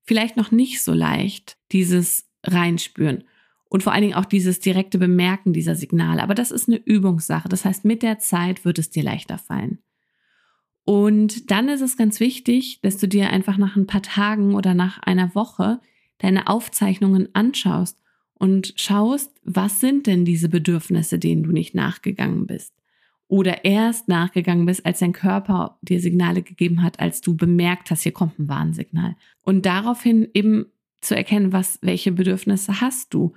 vielleicht 0.03 0.37
noch 0.37 0.51
nicht 0.51 0.83
so 0.83 0.93
leicht, 0.93 1.57
dieses 1.71 2.29
Reinspüren. 2.43 3.23
Und 3.69 3.81
vor 3.81 3.93
allen 3.93 4.03
Dingen 4.03 4.15
auch 4.15 4.25
dieses 4.25 4.59
direkte 4.59 4.99
Bemerken 4.99 5.51
dieser 5.51 5.73
Signale. 5.73 6.21
Aber 6.21 6.35
das 6.35 6.51
ist 6.51 6.67
eine 6.67 6.77
Übungssache. 6.77 7.49
Das 7.49 7.65
heißt, 7.65 7.85
mit 7.85 8.03
der 8.03 8.19
Zeit 8.19 8.65
wird 8.65 8.77
es 8.77 8.91
dir 8.91 9.01
leichter 9.01 9.39
fallen. 9.39 9.79
Und 10.91 11.51
dann 11.51 11.69
ist 11.69 11.79
es 11.79 11.95
ganz 11.95 12.19
wichtig, 12.19 12.81
dass 12.81 12.97
du 12.97 13.07
dir 13.07 13.29
einfach 13.29 13.55
nach 13.55 13.77
ein 13.77 13.87
paar 13.87 14.01
Tagen 14.01 14.55
oder 14.55 14.73
nach 14.73 14.99
einer 15.01 15.33
Woche 15.35 15.79
deine 16.17 16.47
Aufzeichnungen 16.47 17.29
anschaust 17.33 17.97
und 18.33 18.73
schaust, 18.75 19.31
was 19.45 19.79
sind 19.79 20.05
denn 20.05 20.25
diese 20.25 20.49
Bedürfnisse, 20.49 21.17
denen 21.17 21.43
du 21.43 21.53
nicht 21.53 21.75
nachgegangen 21.75 22.45
bist. 22.45 22.73
Oder 23.29 23.63
erst 23.63 24.09
nachgegangen 24.09 24.65
bist, 24.65 24.85
als 24.85 24.99
dein 24.99 25.13
Körper 25.13 25.77
dir 25.81 26.01
Signale 26.01 26.41
gegeben 26.41 26.83
hat, 26.83 26.99
als 26.99 27.21
du 27.21 27.37
bemerkt 27.37 27.89
hast, 27.89 28.03
hier 28.03 28.11
kommt 28.11 28.37
ein 28.37 28.49
Warnsignal. 28.49 29.15
Und 29.43 29.65
daraufhin 29.65 30.27
eben 30.33 30.65
zu 30.99 31.15
erkennen, 31.15 31.53
was, 31.53 31.79
welche 31.81 32.11
Bedürfnisse 32.11 32.81
hast 32.81 33.13
du. 33.13 33.31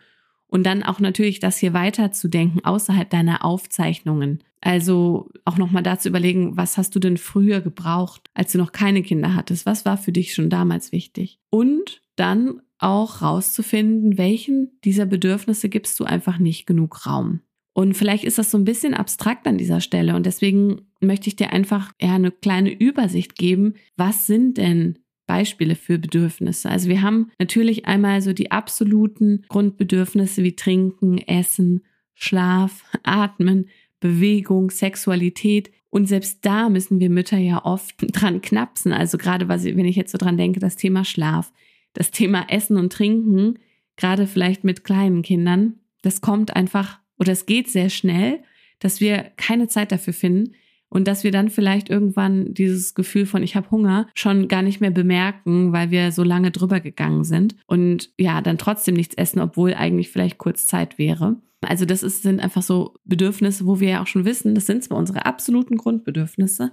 Und 0.54 0.62
dann 0.62 0.84
auch 0.84 1.00
natürlich 1.00 1.40
das 1.40 1.58
hier 1.58 1.72
weiterzudenken 1.72 2.64
außerhalb 2.64 3.10
deiner 3.10 3.44
Aufzeichnungen. 3.44 4.38
Also 4.60 5.28
auch 5.44 5.58
nochmal 5.58 5.82
dazu 5.82 6.08
überlegen, 6.08 6.56
was 6.56 6.78
hast 6.78 6.94
du 6.94 7.00
denn 7.00 7.16
früher 7.16 7.60
gebraucht, 7.60 8.30
als 8.34 8.52
du 8.52 8.58
noch 8.58 8.70
keine 8.70 9.02
Kinder 9.02 9.34
hattest? 9.34 9.66
Was 9.66 9.84
war 9.84 9.96
für 9.96 10.12
dich 10.12 10.32
schon 10.32 10.50
damals 10.50 10.92
wichtig? 10.92 11.40
Und 11.50 12.02
dann 12.14 12.62
auch 12.78 13.20
rauszufinden, 13.20 14.16
welchen 14.16 14.78
dieser 14.84 15.06
Bedürfnisse 15.06 15.68
gibst 15.68 15.98
du 15.98 16.04
einfach 16.04 16.38
nicht 16.38 16.68
genug 16.68 17.04
Raum. 17.04 17.40
Und 17.72 17.96
vielleicht 17.96 18.22
ist 18.22 18.38
das 18.38 18.52
so 18.52 18.56
ein 18.56 18.64
bisschen 18.64 18.94
abstrakt 18.94 19.48
an 19.48 19.58
dieser 19.58 19.80
Stelle 19.80 20.14
und 20.14 20.24
deswegen 20.24 20.82
möchte 21.00 21.26
ich 21.26 21.34
dir 21.34 21.52
einfach 21.52 21.92
eher 21.98 22.12
eine 22.12 22.30
kleine 22.30 22.70
Übersicht 22.70 23.34
geben. 23.34 23.74
Was 23.96 24.28
sind 24.28 24.56
denn 24.58 25.00
Beispiele 25.26 25.74
für 25.74 25.98
Bedürfnisse? 25.98 26.68
Also 26.70 26.88
wir 26.88 27.02
haben 27.02 27.30
natürlich 27.38 27.86
einmal 27.86 28.22
so 28.22 28.32
die 28.32 28.50
absoluten 28.50 29.44
Grundbedürfnisse 29.48 30.42
wie 30.42 30.56
Trinken, 30.56 31.18
Essen, 31.18 31.84
Schlaf, 32.14 32.84
Atmen, 33.02 33.68
Bewegung, 34.00 34.70
Sexualität. 34.70 35.70
Und 35.90 36.06
selbst 36.06 36.44
da 36.44 36.68
müssen 36.68 37.00
wir 37.00 37.10
Mütter 37.10 37.38
ja 37.38 37.64
oft 37.64 37.94
dran 38.20 38.42
knapsen. 38.42 38.92
Also 38.92 39.18
gerade, 39.18 39.48
wenn 39.48 39.86
ich 39.86 39.96
jetzt 39.96 40.12
so 40.12 40.18
dran 40.18 40.36
denke, 40.36 40.60
das 40.60 40.76
Thema 40.76 41.04
Schlaf, 41.04 41.52
das 41.92 42.10
Thema 42.10 42.46
Essen 42.48 42.76
und 42.76 42.92
Trinken, 42.92 43.58
gerade 43.96 44.26
vielleicht 44.26 44.64
mit 44.64 44.84
kleinen 44.84 45.22
Kindern, 45.22 45.74
das 46.02 46.20
kommt 46.20 46.54
einfach 46.54 46.98
oder 47.18 47.32
es 47.32 47.46
geht 47.46 47.68
sehr 47.68 47.90
schnell, 47.90 48.42
dass 48.78 49.00
wir 49.00 49.32
keine 49.36 49.68
Zeit 49.68 49.92
dafür 49.92 50.12
finden. 50.12 50.54
Und 50.94 51.08
dass 51.08 51.24
wir 51.24 51.32
dann 51.32 51.50
vielleicht 51.50 51.90
irgendwann 51.90 52.54
dieses 52.54 52.94
Gefühl 52.94 53.26
von 53.26 53.42
ich 53.42 53.56
habe 53.56 53.70
Hunger 53.72 54.08
schon 54.14 54.46
gar 54.46 54.62
nicht 54.62 54.80
mehr 54.80 54.92
bemerken, 54.92 55.72
weil 55.72 55.90
wir 55.90 56.12
so 56.12 56.22
lange 56.22 56.52
drüber 56.52 56.78
gegangen 56.78 57.24
sind 57.24 57.56
und 57.66 58.10
ja, 58.16 58.40
dann 58.40 58.58
trotzdem 58.58 58.94
nichts 58.94 59.16
essen, 59.16 59.40
obwohl 59.40 59.74
eigentlich 59.74 60.10
vielleicht 60.10 60.38
kurz 60.38 60.68
Zeit 60.68 60.96
wäre. 60.96 61.36
Also 61.62 61.84
das 61.84 62.04
ist, 62.04 62.22
sind 62.22 62.38
einfach 62.38 62.62
so 62.62 62.94
Bedürfnisse, 63.04 63.66
wo 63.66 63.80
wir 63.80 63.88
ja 63.88 64.02
auch 64.02 64.06
schon 64.06 64.24
wissen, 64.24 64.54
das 64.54 64.66
sind 64.66 64.84
zwar 64.84 64.96
unsere 64.96 65.26
absoluten 65.26 65.76
Grundbedürfnisse, 65.76 66.70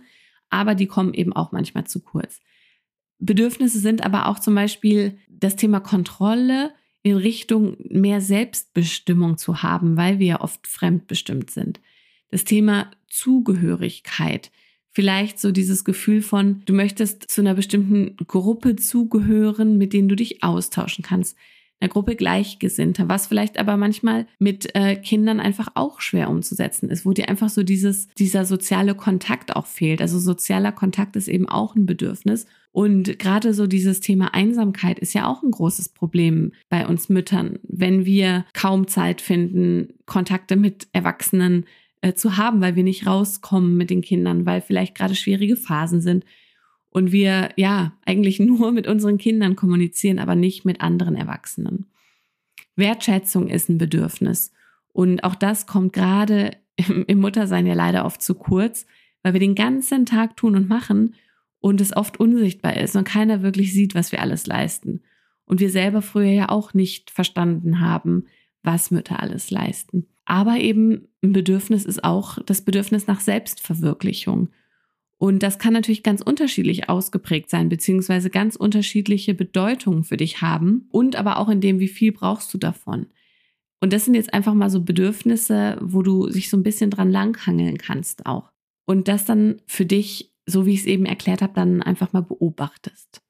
aber 0.51 0.75
die 0.75 0.87
kommen 0.87 1.15
eben 1.15 1.33
auch 1.33 1.51
manchmal 1.51 1.85
zu 1.87 1.99
kurz. 1.99 2.41
Bedürfnisse 3.17 3.79
sind 3.79 4.05
aber 4.05 4.27
auch 4.27 4.37
zum 4.37 4.53
Beispiel 4.53 5.17
das 5.29 5.55
Thema 5.55 5.79
Kontrolle 5.79 6.73
in 7.01 7.17
Richtung 7.17 7.75
mehr 7.89 8.21
Selbstbestimmung 8.21 9.39
zu 9.39 9.63
haben, 9.63 9.97
weil 9.97 10.19
wir 10.19 10.27
ja 10.27 10.41
oft 10.41 10.67
fremdbestimmt 10.67 11.49
sind 11.49 11.79
das 12.31 12.43
Thema 12.45 12.89
Zugehörigkeit. 13.07 14.51
Vielleicht 14.93 15.39
so 15.39 15.51
dieses 15.51 15.85
Gefühl 15.85 16.21
von, 16.21 16.63
du 16.65 16.73
möchtest 16.73 17.29
zu 17.29 17.41
einer 17.41 17.53
bestimmten 17.53 18.17
Gruppe 18.27 18.75
zugehören, 18.75 19.77
mit 19.77 19.93
denen 19.93 20.09
du 20.09 20.15
dich 20.15 20.43
austauschen 20.43 21.03
kannst. 21.03 21.37
Einer 21.79 21.89
Gruppe 21.89 22.15
Gleichgesinnter, 22.15 23.09
was 23.09 23.27
vielleicht 23.27 23.57
aber 23.57 23.75
manchmal 23.75 24.27
mit 24.37 24.75
äh, 24.75 24.97
Kindern 24.97 25.39
einfach 25.39 25.69
auch 25.75 25.99
schwer 25.99 26.29
umzusetzen 26.29 26.89
ist, 26.89 27.05
wo 27.05 27.13
dir 27.13 27.27
einfach 27.27 27.49
so 27.49 27.63
dieses, 27.63 28.07
dieser 28.09 28.45
soziale 28.45 28.93
Kontakt 28.93 29.55
auch 29.55 29.65
fehlt. 29.65 30.01
Also 30.01 30.19
sozialer 30.19 30.73
Kontakt 30.73 31.15
ist 31.15 31.27
eben 31.27 31.49
auch 31.49 31.75
ein 31.75 31.85
Bedürfnis. 31.85 32.45
Und 32.71 33.17
gerade 33.17 33.53
so 33.53 33.65
dieses 33.67 33.99
Thema 33.99 34.33
Einsamkeit 34.33 34.99
ist 34.99 35.13
ja 35.13 35.27
auch 35.27 35.41
ein 35.41 35.51
großes 35.51 35.89
Problem 35.89 36.51
bei 36.69 36.85
uns 36.85 37.09
Müttern, 37.09 37.59
wenn 37.63 38.05
wir 38.05 38.45
kaum 38.53 38.87
Zeit 38.87 39.21
finden, 39.21 39.93
Kontakte 40.05 40.57
mit 40.57 40.87
Erwachsenen 40.93 41.65
äh, 42.01 42.13
zu 42.13 42.37
haben, 42.37 42.61
weil 42.61 42.75
wir 42.75 42.83
nicht 42.83 43.07
rauskommen 43.07 43.77
mit 43.77 43.89
den 43.89 44.01
Kindern, 44.01 44.45
weil 44.45 44.61
vielleicht 44.61 44.95
gerade 44.95 45.15
schwierige 45.15 45.55
Phasen 45.55 46.01
sind 46.01 46.25
und 46.89 47.11
wir 47.11 47.49
ja 47.55 47.93
eigentlich 48.05 48.39
nur 48.41 48.71
mit 48.71 48.87
unseren 48.87 49.17
Kindern 49.17 49.55
kommunizieren, 49.55 50.19
aber 50.19 50.35
nicht 50.35 50.65
mit 50.65 50.81
anderen 50.81 51.15
Erwachsenen. 51.15 51.87
Wertschätzung 52.75 53.47
ist 53.47 53.69
ein 53.69 53.77
Bedürfnis 53.77 54.51
und 54.93 55.23
auch 55.23 55.35
das 55.35 55.67
kommt 55.67 55.93
gerade 55.93 56.57
im, 56.75 57.05
im 57.07 57.19
Muttersein 57.19 57.65
ja 57.65 57.73
leider 57.73 58.05
oft 58.05 58.21
zu 58.21 58.35
kurz, 58.35 58.85
weil 59.23 59.33
wir 59.33 59.39
den 59.39 59.55
ganzen 59.55 60.05
Tag 60.05 60.35
tun 60.37 60.55
und 60.55 60.67
machen 60.67 61.15
und 61.59 61.79
es 61.79 61.95
oft 61.95 62.19
unsichtbar 62.19 62.77
ist 62.77 62.95
und 62.95 63.03
keiner 63.03 63.43
wirklich 63.43 63.73
sieht, 63.73 63.93
was 63.93 64.11
wir 64.11 64.21
alles 64.21 64.47
leisten. 64.47 65.01
Und 65.45 65.59
wir 65.59 65.69
selber 65.69 66.01
früher 66.01 66.31
ja 66.31 66.49
auch 66.49 66.73
nicht 66.73 67.11
verstanden 67.11 67.79
haben, 67.79 68.25
was 68.63 68.89
Mütter 68.89 69.21
alles 69.21 69.51
leisten. 69.51 70.07
Aber 70.25 70.57
eben 70.57 71.07
ein 71.23 71.33
Bedürfnis 71.33 71.85
ist 71.85 72.03
auch 72.03 72.39
das 72.45 72.61
Bedürfnis 72.61 73.07
nach 73.07 73.19
Selbstverwirklichung. 73.19 74.49
Und 75.17 75.43
das 75.43 75.59
kann 75.59 75.73
natürlich 75.73 76.01
ganz 76.01 76.21
unterschiedlich 76.21 76.89
ausgeprägt 76.89 77.49
sein, 77.49 77.69
beziehungsweise 77.69 78.31
ganz 78.31 78.55
unterschiedliche 78.55 79.35
Bedeutungen 79.35 80.03
für 80.03 80.17
dich 80.17 80.41
haben 80.41 80.87
und 80.89 81.15
aber 81.15 81.37
auch 81.37 81.47
in 81.47 81.61
dem, 81.61 81.79
wie 81.79 81.87
viel 81.87 82.11
brauchst 82.11 82.51
du 82.53 82.57
davon. 82.57 83.07
Und 83.81 83.93
das 83.93 84.05
sind 84.05 84.13
jetzt 84.13 84.33
einfach 84.33 84.53
mal 84.53 84.69
so 84.69 84.81
Bedürfnisse, 84.81 85.77
wo 85.81 86.01
du 86.01 86.29
sich 86.29 86.49
so 86.49 86.57
ein 86.57 86.63
bisschen 86.63 86.89
dran 86.89 87.11
langhangeln 87.11 87.77
kannst 87.77 88.25
auch. 88.25 88.51
Und 88.85 89.07
das 89.07 89.25
dann 89.25 89.61
für 89.67 89.85
dich, 89.85 90.33
so 90.45 90.65
wie 90.65 90.73
ich 90.73 90.81
es 90.81 90.85
eben 90.85 91.05
erklärt 91.05 91.41
habe, 91.41 91.53
dann 91.53 91.81
einfach 91.81 92.13
mal 92.13 92.21
beobachtest. 92.21 93.21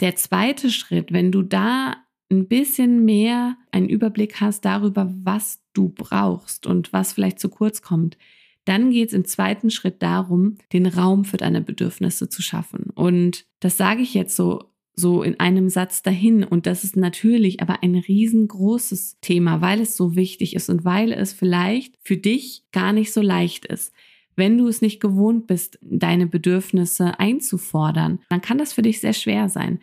Der 0.00 0.16
zweite 0.16 0.70
Schritt, 0.70 1.12
wenn 1.12 1.32
du 1.32 1.42
da 1.42 1.96
ein 2.30 2.48
bisschen 2.48 3.04
mehr 3.04 3.56
einen 3.72 3.88
Überblick 3.88 4.40
hast 4.40 4.64
darüber, 4.64 5.12
was 5.22 5.62
du 5.72 5.88
brauchst 5.88 6.66
und 6.66 6.92
was 6.92 7.12
vielleicht 7.12 7.40
zu 7.40 7.48
kurz 7.48 7.82
kommt, 7.82 8.16
dann 8.64 8.90
geht 8.90 9.08
es 9.08 9.14
im 9.14 9.24
zweiten 9.24 9.70
Schritt 9.70 10.02
darum, 10.02 10.56
den 10.72 10.86
Raum 10.86 11.24
für 11.24 11.38
deine 11.38 11.60
Bedürfnisse 11.60 12.28
zu 12.28 12.42
schaffen. 12.42 12.90
Und 12.94 13.46
das 13.58 13.76
sage 13.76 14.02
ich 14.02 14.14
jetzt 14.14 14.36
so 14.36 14.70
so 15.00 15.22
in 15.22 15.40
einem 15.40 15.68
Satz 15.68 16.02
dahin. 16.02 16.44
Und 16.44 16.66
das 16.66 16.84
ist 16.84 16.96
natürlich 16.96 17.60
aber 17.60 17.82
ein 17.82 17.94
riesengroßes 17.96 19.18
Thema, 19.20 19.60
weil 19.60 19.80
es 19.80 19.96
so 19.96 20.14
wichtig 20.14 20.54
ist 20.54 20.68
und 20.68 20.84
weil 20.84 21.12
es 21.12 21.32
vielleicht 21.32 21.94
für 22.02 22.16
dich 22.16 22.64
gar 22.72 22.92
nicht 22.92 23.12
so 23.12 23.22
leicht 23.22 23.66
ist. 23.66 23.92
Wenn 24.36 24.58
du 24.58 24.68
es 24.68 24.80
nicht 24.80 25.00
gewohnt 25.00 25.46
bist, 25.46 25.78
deine 25.82 26.26
Bedürfnisse 26.26 27.18
einzufordern, 27.18 28.20
dann 28.28 28.40
kann 28.40 28.58
das 28.58 28.72
für 28.72 28.82
dich 28.82 29.00
sehr 29.00 29.12
schwer 29.12 29.48
sein. 29.48 29.80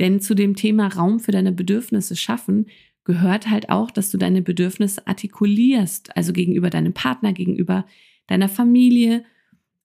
Denn 0.00 0.20
zu 0.20 0.34
dem 0.34 0.54
Thema 0.54 0.88
Raum 0.88 1.20
für 1.20 1.32
deine 1.32 1.52
Bedürfnisse 1.52 2.16
schaffen 2.16 2.66
gehört 3.04 3.48
halt 3.48 3.70
auch, 3.70 3.90
dass 3.90 4.10
du 4.10 4.18
deine 4.18 4.42
Bedürfnisse 4.42 5.06
artikulierst, 5.06 6.14
also 6.16 6.32
gegenüber 6.32 6.70
deinem 6.70 6.92
Partner, 6.92 7.32
gegenüber 7.32 7.86
deiner 8.26 8.48
Familie 8.48 9.24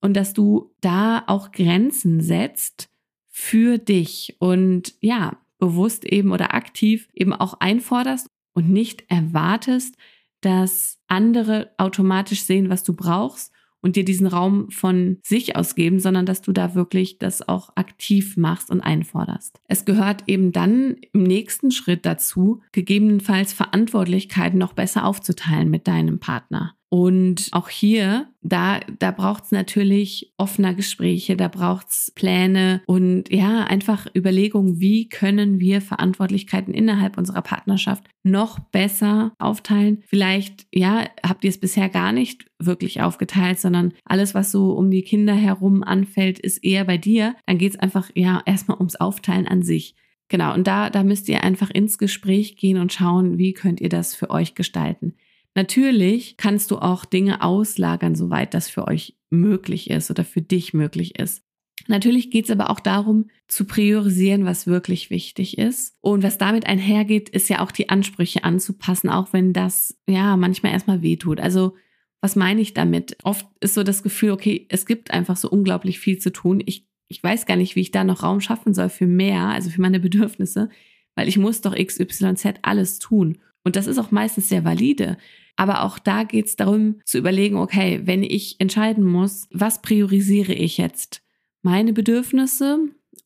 und 0.02 0.16
dass 0.16 0.34
du 0.34 0.74
da 0.82 1.24
auch 1.28 1.52
Grenzen 1.52 2.20
setzt 2.20 2.90
für 3.30 3.78
dich 3.78 4.36
und 4.40 4.94
ja, 5.00 5.38
bewusst 5.58 6.04
eben 6.06 6.34
oder 6.34 6.54
aktiv 6.54 7.08
eben 7.14 7.34
auch 7.34 7.56
einforderst 7.62 8.28
und 8.54 8.70
nicht 8.70 9.06
erwartest, 9.08 9.96
dass 10.42 11.00
andere 11.08 11.72
automatisch 11.78 12.44
sehen, 12.44 12.70
was 12.70 12.84
du 12.84 12.94
brauchst 12.94 13.54
und 13.84 13.96
dir 13.96 14.06
diesen 14.06 14.26
Raum 14.26 14.72
von 14.72 15.20
sich 15.22 15.56
aus 15.56 15.76
geben, 15.76 16.00
sondern 16.00 16.26
dass 16.26 16.42
du 16.42 16.52
da 16.52 16.74
wirklich 16.74 17.20
das 17.20 17.48
auch 17.48 17.70
aktiv 17.76 18.38
machst 18.38 18.72
und 18.72 18.82
einforderst. 18.82 19.60
Es 19.68 19.86
gehört 19.86 20.24
eben 20.28 20.52
dann 20.52 20.96
im 21.12 21.24
nächsten 21.24 21.70
Schritt 21.70 22.06
dazu, 22.06 22.62
gegebenenfalls 22.72 23.54
Verantwortlichkeiten 23.54 24.58
noch 24.58 24.74
besser 24.74 25.06
aufzuteilen 25.06 25.70
mit 25.70 25.88
deinem 25.88 26.20
Partner. 26.20 26.76
Und 26.94 27.48
auch 27.54 27.70
hier, 27.70 28.28
da, 28.44 28.80
da 29.00 29.10
braucht 29.10 29.46
es 29.46 29.52
natürlich 29.52 30.32
offener 30.38 30.76
Gespräche, 30.76 31.36
da 31.36 31.48
braucht 31.48 31.88
es 31.90 32.12
Pläne 32.14 32.84
und 32.86 33.34
ja, 33.34 33.64
einfach 33.64 34.06
Überlegungen, 34.16 34.80
wie 34.80 35.10
können 35.10 35.60
wir 35.60 35.82
Verantwortlichkeiten 35.82 36.72
innerhalb 36.72 37.18
unserer 37.18 37.42
Partnerschaft 37.42 38.04
noch 38.22 38.60
besser 38.60 39.34
aufteilen. 39.40 40.04
Vielleicht, 40.06 40.68
ja, 40.72 41.06
habt 41.28 41.44
ihr 41.44 41.50
es 41.50 41.60
bisher 41.60 41.90
gar 41.90 42.12
nicht 42.12 42.46
wirklich 42.60 43.02
aufgeteilt, 43.02 43.60
sondern 43.60 43.94
alles, 44.06 44.36
was 44.36 44.52
so 44.52 44.74
um 44.74 44.92
die 44.92 45.02
Kinder 45.02 45.34
herum 45.34 45.82
anfällt, 45.82 46.38
ist 46.38 46.64
eher 46.64 46.86
bei 46.86 47.00
dir. 47.00 47.36
Dann 47.48 47.58
geht 47.58 47.74
es 47.74 47.80
einfach, 47.80 48.12
ja, 48.14 48.44
erstmal 48.46 48.78
ums 48.78 48.98
Aufteilen 48.98 49.48
an 49.48 49.64
sich. 49.64 49.96
Genau, 50.28 50.54
und 50.54 50.68
da, 50.68 50.92
da 50.92 51.04
müsst 51.04 51.28
ihr 51.28 51.44
einfach 51.44 51.72
ins 51.72 51.98
Gespräch 51.98 52.56
gehen 52.56 52.78
und 52.78 52.94
schauen, 52.94 53.40
wie 53.40 53.54
könnt 53.54 53.82
ihr 53.82 53.90
das 53.90 54.14
für 54.14 54.30
euch 54.30 54.54
gestalten. 54.54 55.16
Natürlich 55.56 56.38
kannst 56.38 56.72
du 56.72 56.80
auch 56.80 57.06
Dinge 57.06 57.42
auslagern, 57.42 58.16
soweit 58.16 58.54
das 58.54 58.70
für 58.70 58.88
euch 58.88 59.18
möglich 59.30 59.90
ist 59.90 60.10
oder 60.10 60.24
für 60.24 60.42
dich 60.42 60.74
möglich 60.74 61.20
ist. 61.20 61.44
Natürlich 61.88 62.32
geht 62.32 62.46
es 62.46 62.52
aber 62.52 62.70
auch 62.70 62.80
darum, 62.80 63.30
zu 63.48 63.66
priorisieren, 63.66 64.46
was 64.46 64.68
wirklich 64.68 65.10
wichtig 65.10 65.58
ist. 65.58 65.98
Und 66.02 66.24
was 66.24 66.38
damit 66.38 66.66
einhergeht, 66.66 67.30
ist 67.30 67.50
ja 67.50 67.60
auch 67.60 67.72
die 67.72 67.90
Ansprüche 67.90 68.44
anzupassen, 68.44 69.10
auch 69.10 69.34
wenn 69.34 69.54
das 69.54 69.98
ja 70.08 70.38
manchmal 70.38 70.72
erstmal 70.72 71.02
wehtut. 71.02 71.40
Also 71.40 71.76
was 72.22 72.38
meine 72.38 72.62
ich 72.62 72.74
damit? 72.74 73.18
Oft 73.24 73.46
ist 73.60 73.74
so 73.74 73.84
das 73.84 74.02
Gefühl, 74.02 74.32
okay, 74.32 74.66
es 74.70 74.86
gibt 74.86 75.12
einfach 75.12 75.36
so 75.36 75.50
unglaublich 75.50 76.00
viel 76.00 76.20
zu 76.20 76.32
tun. 76.32 76.64
Ich, 76.66 76.88
ich 77.10 77.22
weiß 77.22 77.46
gar 77.46 77.58
nicht, 77.58 77.76
wie 77.76 77.82
ich 77.82 77.92
da 77.92 78.06
noch 78.06 78.24
Raum 78.24 78.40
schaffen 78.40 78.74
soll 78.74 78.88
für 78.88 79.08
mehr, 79.08 79.48
also 79.48 79.70
für 79.70 79.82
meine 79.82 80.00
Bedürfnisse, 80.00 80.70
weil 81.16 81.28
ich 81.28 81.38
muss 81.38 81.60
doch 81.60 81.76
XYZ 81.76 82.46
alles 82.62 83.00
tun. 83.00 83.40
Und 83.66 83.76
das 83.76 83.88
ist 83.88 83.98
auch 83.98 84.12
meistens 84.12 84.48
sehr 84.48 84.64
valide. 84.64 85.18
Aber 85.56 85.84
auch 85.84 86.00
da 86.00 86.24
geht 86.24 86.48
es 86.48 86.56
darum 86.56 87.00
zu 87.06 87.18
überlegen, 87.18 87.58
okay, 87.58 88.02
wenn 88.06 88.24
ich 88.24 88.60
entscheiden 88.60 89.04
muss, 89.04 89.48
was 89.52 89.82
priorisiere 89.82 90.54
ich 90.54 90.78
jetzt? 90.78 91.22
Meine 91.62 91.94
Bedürfnisse 91.94 92.80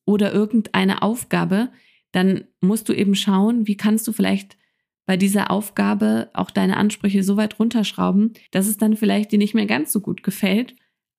oder 0.05 0.33
irgendeine 0.33 1.01
Aufgabe, 1.01 1.69
dann 2.11 2.45
musst 2.61 2.89
du 2.89 2.93
eben 2.93 3.15
schauen, 3.15 3.67
wie 3.67 3.77
kannst 3.77 4.07
du 4.07 4.11
vielleicht 4.11 4.57
bei 5.05 5.17
dieser 5.17 5.51
Aufgabe 5.51 6.29
auch 6.33 6.51
deine 6.51 6.77
Ansprüche 6.77 7.23
so 7.23 7.37
weit 7.37 7.59
runterschrauben, 7.59 8.33
dass 8.51 8.67
es 8.67 8.77
dann 8.77 8.97
vielleicht 8.97 9.31
dir 9.31 9.39
nicht 9.39 9.53
mehr 9.53 9.65
ganz 9.65 9.91
so 9.91 10.01
gut 10.01 10.21
gefällt, 10.21 10.75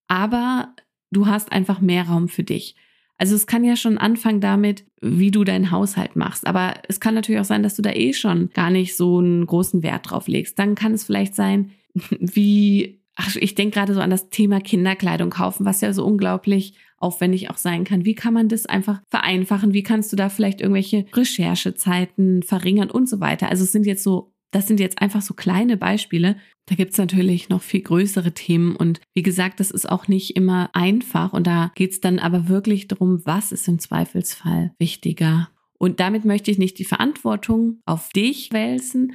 aber 0.08 0.74
du 1.10 1.26
hast 1.26 1.52
einfach 1.52 1.80
mehr 1.80 2.04
Raum 2.04 2.28
für 2.28 2.44
dich. 2.44 2.76
Also 3.18 3.34
es 3.34 3.46
kann 3.46 3.64
ja 3.64 3.76
schon 3.76 3.98
anfangen 3.98 4.40
damit, 4.40 4.84
wie 5.00 5.32
du 5.32 5.44
deinen 5.44 5.70
Haushalt 5.70 6.16
machst. 6.16 6.46
Aber 6.46 6.74
es 6.88 7.00
kann 7.00 7.14
natürlich 7.14 7.40
auch 7.40 7.44
sein, 7.44 7.64
dass 7.64 7.74
du 7.74 7.82
da 7.82 7.90
eh 7.90 8.12
schon 8.12 8.50
gar 8.54 8.70
nicht 8.70 8.96
so 8.96 9.18
einen 9.18 9.44
großen 9.44 9.82
Wert 9.82 10.10
drauf 10.10 10.28
legst. 10.28 10.58
Dann 10.58 10.76
kann 10.76 10.94
es 10.94 11.04
vielleicht 11.04 11.34
sein, 11.34 11.72
wie, 12.20 13.00
ach, 13.16 13.34
ich 13.36 13.56
denke 13.56 13.74
gerade 13.74 13.92
so 13.92 14.00
an 14.00 14.10
das 14.10 14.30
Thema 14.30 14.60
Kinderkleidung 14.60 15.30
kaufen, 15.30 15.66
was 15.66 15.80
ja 15.80 15.92
so 15.92 16.04
unglaublich 16.04 16.74
aufwendig 16.96 17.50
auch 17.50 17.56
sein 17.56 17.84
kann. 17.84 18.04
Wie 18.04 18.14
kann 18.14 18.34
man 18.34 18.48
das 18.48 18.66
einfach 18.66 19.00
vereinfachen? 19.08 19.72
Wie 19.72 19.82
kannst 19.82 20.12
du 20.12 20.16
da 20.16 20.28
vielleicht 20.28 20.60
irgendwelche 20.60 21.04
Recherchezeiten 21.12 22.42
verringern 22.42 22.90
und 22.90 23.08
so 23.08 23.20
weiter? 23.20 23.48
Also 23.48 23.64
es 23.64 23.72
sind 23.72 23.86
jetzt 23.86 24.02
so 24.02 24.32
das 24.50 24.66
sind 24.66 24.80
jetzt 24.80 25.00
einfach 25.00 25.22
so 25.22 25.34
kleine 25.34 25.76
Beispiele. 25.76 26.36
Da 26.66 26.74
gibt's 26.74 26.98
natürlich 26.98 27.48
noch 27.48 27.62
viel 27.62 27.82
größere 27.82 28.32
Themen 28.32 28.76
und 28.76 29.00
wie 29.14 29.22
gesagt, 29.22 29.60
das 29.60 29.70
ist 29.70 29.88
auch 29.88 30.08
nicht 30.08 30.36
immer 30.36 30.70
einfach 30.74 31.32
und 31.32 31.46
da 31.46 31.72
geht's 31.74 32.00
dann 32.00 32.18
aber 32.18 32.48
wirklich 32.48 32.88
darum, 32.88 33.20
was 33.24 33.52
ist 33.52 33.68
im 33.68 33.78
Zweifelsfall 33.78 34.72
wichtiger. 34.78 35.48
Und 35.78 36.00
damit 36.00 36.24
möchte 36.24 36.50
ich 36.50 36.58
nicht 36.58 36.78
die 36.78 36.84
Verantwortung 36.84 37.80
auf 37.86 38.10
dich 38.10 38.52
wälzen, 38.52 39.12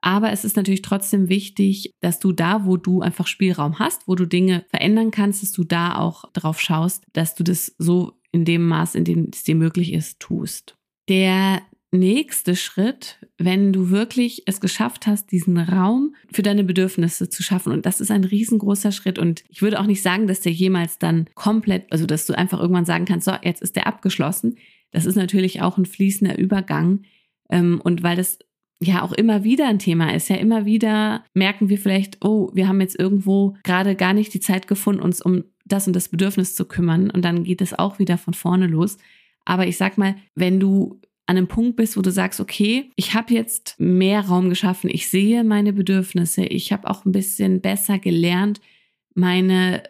Aber 0.00 0.32
es 0.32 0.44
ist 0.44 0.56
natürlich 0.56 0.82
trotzdem 0.82 1.28
wichtig, 1.28 1.92
dass 2.00 2.18
du 2.20 2.32
da, 2.32 2.64
wo 2.64 2.76
du 2.76 3.02
einfach 3.02 3.26
Spielraum 3.26 3.78
hast, 3.78 4.08
wo 4.08 4.14
du 4.14 4.26
Dinge 4.26 4.64
verändern 4.70 5.10
kannst, 5.10 5.42
dass 5.42 5.52
du 5.52 5.64
da 5.64 5.96
auch 5.96 6.24
drauf 6.32 6.60
schaust, 6.60 7.04
dass 7.12 7.34
du 7.34 7.44
das 7.44 7.74
so 7.78 8.12
in 8.32 8.44
dem 8.44 8.66
Maß, 8.66 8.94
in 8.94 9.04
dem 9.04 9.28
es 9.32 9.42
dir 9.42 9.56
möglich 9.56 9.92
ist, 9.92 10.20
tust. 10.20 10.76
Der 11.08 11.60
nächste 11.92 12.54
Schritt, 12.54 13.18
wenn 13.36 13.72
du 13.72 13.90
wirklich 13.90 14.44
es 14.46 14.60
geschafft 14.60 15.06
hast, 15.06 15.32
diesen 15.32 15.58
Raum 15.58 16.14
für 16.32 16.42
deine 16.42 16.64
Bedürfnisse 16.64 17.28
zu 17.28 17.42
schaffen. 17.42 17.72
Und 17.72 17.86
das 17.86 18.00
ist 18.00 18.10
ein 18.10 18.24
riesengroßer 18.24 18.92
Schritt. 18.92 19.18
Und 19.18 19.42
ich 19.48 19.62
würde 19.62 19.80
auch 19.80 19.86
nicht 19.86 20.02
sagen, 20.02 20.26
dass 20.26 20.40
der 20.40 20.52
jemals 20.52 20.98
dann 20.98 21.28
komplett, 21.34 21.90
also 21.92 22.06
dass 22.06 22.26
du 22.26 22.36
einfach 22.36 22.60
irgendwann 22.60 22.84
sagen 22.84 23.06
kannst, 23.06 23.24
so, 23.24 23.32
jetzt 23.42 23.62
ist 23.62 23.76
der 23.76 23.86
abgeschlossen. 23.86 24.56
Das 24.92 25.06
ist 25.06 25.16
natürlich 25.16 25.62
auch 25.62 25.78
ein 25.78 25.86
fließender 25.86 26.38
Übergang. 26.38 27.02
Ähm, 27.48 27.80
und 27.82 28.02
weil 28.02 28.16
das 28.16 28.38
ja 28.82 29.02
auch 29.02 29.12
immer 29.12 29.44
wieder 29.44 29.68
ein 29.68 29.78
Thema 29.78 30.14
ist, 30.14 30.28
ja 30.28 30.36
immer 30.36 30.64
wieder 30.64 31.24
merken 31.34 31.68
wir 31.68 31.78
vielleicht, 31.78 32.24
oh, 32.24 32.50
wir 32.54 32.66
haben 32.66 32.80
jetzt 32.80 32.98
irgendwo 32.98 33.56
gerade 33.62 33.94
gar 33.94 34.14
nicht 34.14 34.32
die 34.32 34.40
Zeit 34.40 34.68
gefunden, 34.68 35.02
uns 35.02 35.20
um 35.20 35.44
das 35.66 35.86
und 35.86 35.94
das 35.94 36.08
Bedürfnis 36.08 36.54
zu 36.54 36.64
kümmern. 36.64 37.10
Und 37.10 37.24
dann 37.24 37.44
geht 37.44 37.60
es 37.60 37.78
auch 37.78 37.98
wieder 37.98 38.16
von 38.16 38.34
vorne 38.34 38.68
los. 38.68 38.96
Aber 39.44 39.66
ich 39.66 39.76
sag 39.76 39.98
mal, 39.98 40.16
wenn 40.34 40.60
du 40.60 41.00
an 41.30 41.36
einem 41.36 41.46
Punkt 41.46 41.76
bist, 41.76 41.96
wo 41.96 42.02
du 42.02 42.10
sagst, 42.10 42.40
okay, 42.40 42.90
ich 42.96 43.14
habe 43.14 43.32
jetzt 43.32 43.76
mehr 43.78 44.22
Raum 44.22 44.48
geschaffen, 44.48 44.90
ich 44.92 45.08
sehe 45.08 45.44
meine 45.44 45.72
Bedürfnisse, 45.72 46.44
ich 46.44 46.72
habe 46.72 46.90
auch 46.90 47.04
ein 47.04 47.12
bisschen 47.12 47.60
besser 47.60 48.00
gelernt, 48.00 48.60
meine 49.14 49.84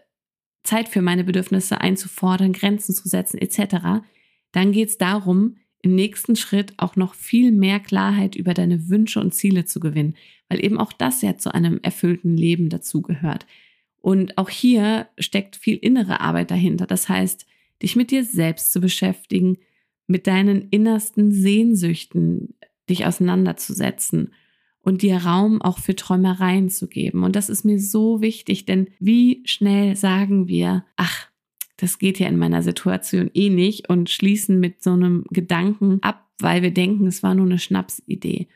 Zeit 0.64 0.90
für 0.90 1.00
meine 1.00 1.24
Bedürfnisse 1.24 1.80
einzufordern, 1.80 2.52
Grenzen 2.52 2.94
zu 2.94 3.08
setzen 3.08 3.38
etc., 3.38 4.02
dann 4.52 4.72
geht 4.72 4.90
es 4.90 4.98
darum, 4.98 5.56
im 5.80 5.94
nächsten 5.94 6.36
Schritt 6.36 6.74
auch 6.76 6.96
noch 6.96 7.14
viel 7.14 7.52
mehr 7.52 7.80
Klarheit 7.80 8.36
über 8.36 8.52
deine 8.52 8.90
Wünsche 8.90 9.18
und 9.18 9.32
Ziele 9.32 9.64
zu 9.64 9.80
gewinnen, 9.80 10.16
weil 10.50 10.62
eben 10.62 10.76
auch 10.76 10.92
das 10.92 11.22
ja 11.22 11.38
zu 11.38 11.54
einem 11.54 11.80
erfüllten 11.82 12.36
Leben 12.36 12.68
dazugehört. 12.68 13.46
Und 14.02 14.36
auch 14.36 14.50
hier 14.50 15.08
steckt 15.18 15.56
viel 15.56 15.76
innere 15.76 16.20
Arbeit 16.20 16.50
dahinter. 16.50 16.86
Das 16.86 17.08
heißt, 17.08 17.46
dich 17.82 17.96
mit 17.96 18.10
dir 18.10 18.24
selbst 18.24 18.72
zu 18.72 18.80
beschäftigen, 18.82 19.56
mit 20.10 20.26
deinen 20.26 20.68
innersten 20.70 21.30
Sehnsüchten 21.30 22.54
dich 22.88 23.06
auseinanderzusetzen 23.06 24.34
und 24.80 25.02
dir 25.02 25.18
Raum 25.18 25.62
auch 25.62 25.78
für 25.78 25.94
Träumereien 25.94 26.68
zu 26.68 26.88
geben. 26.88 27.22
Und 27.22 27.36
das 27.36 27.48
ist 27.48 27.64
mir 27.64 27.78
so 27.78 28.20
wichtig, 28.20 28.66
denn 28.66 28.88
wie 28.98 29.42
schnell 29.46 29.94
sagen 29.94 30.48
wir, 30.48 30.84
ach, 30.96 31.28
das 31.76 32.00
geht 32.00 32.18
ja 32.18 32.26
in 32.26 32.38
meiner 32.38 32.62
Situation 32.62 33.30
eh 33.34 33.50
nicht 33.50 33.88
und 33.88 34.10
schließen 34.10 34.58
mit 34.58 34.82
so 34.82 34.90
einem 34.90 35.24
Gedanken 35.30 36.02
ab, 36.02 36.28
weil 36.40 36.62
wir 36.62 36.74
denken, 36.74 37.06
es 37.06 37.22
war 37.22 37.36
nur 37.36 37.46
eine 37.46 37.60
Schnapsidee. 37.60 38.48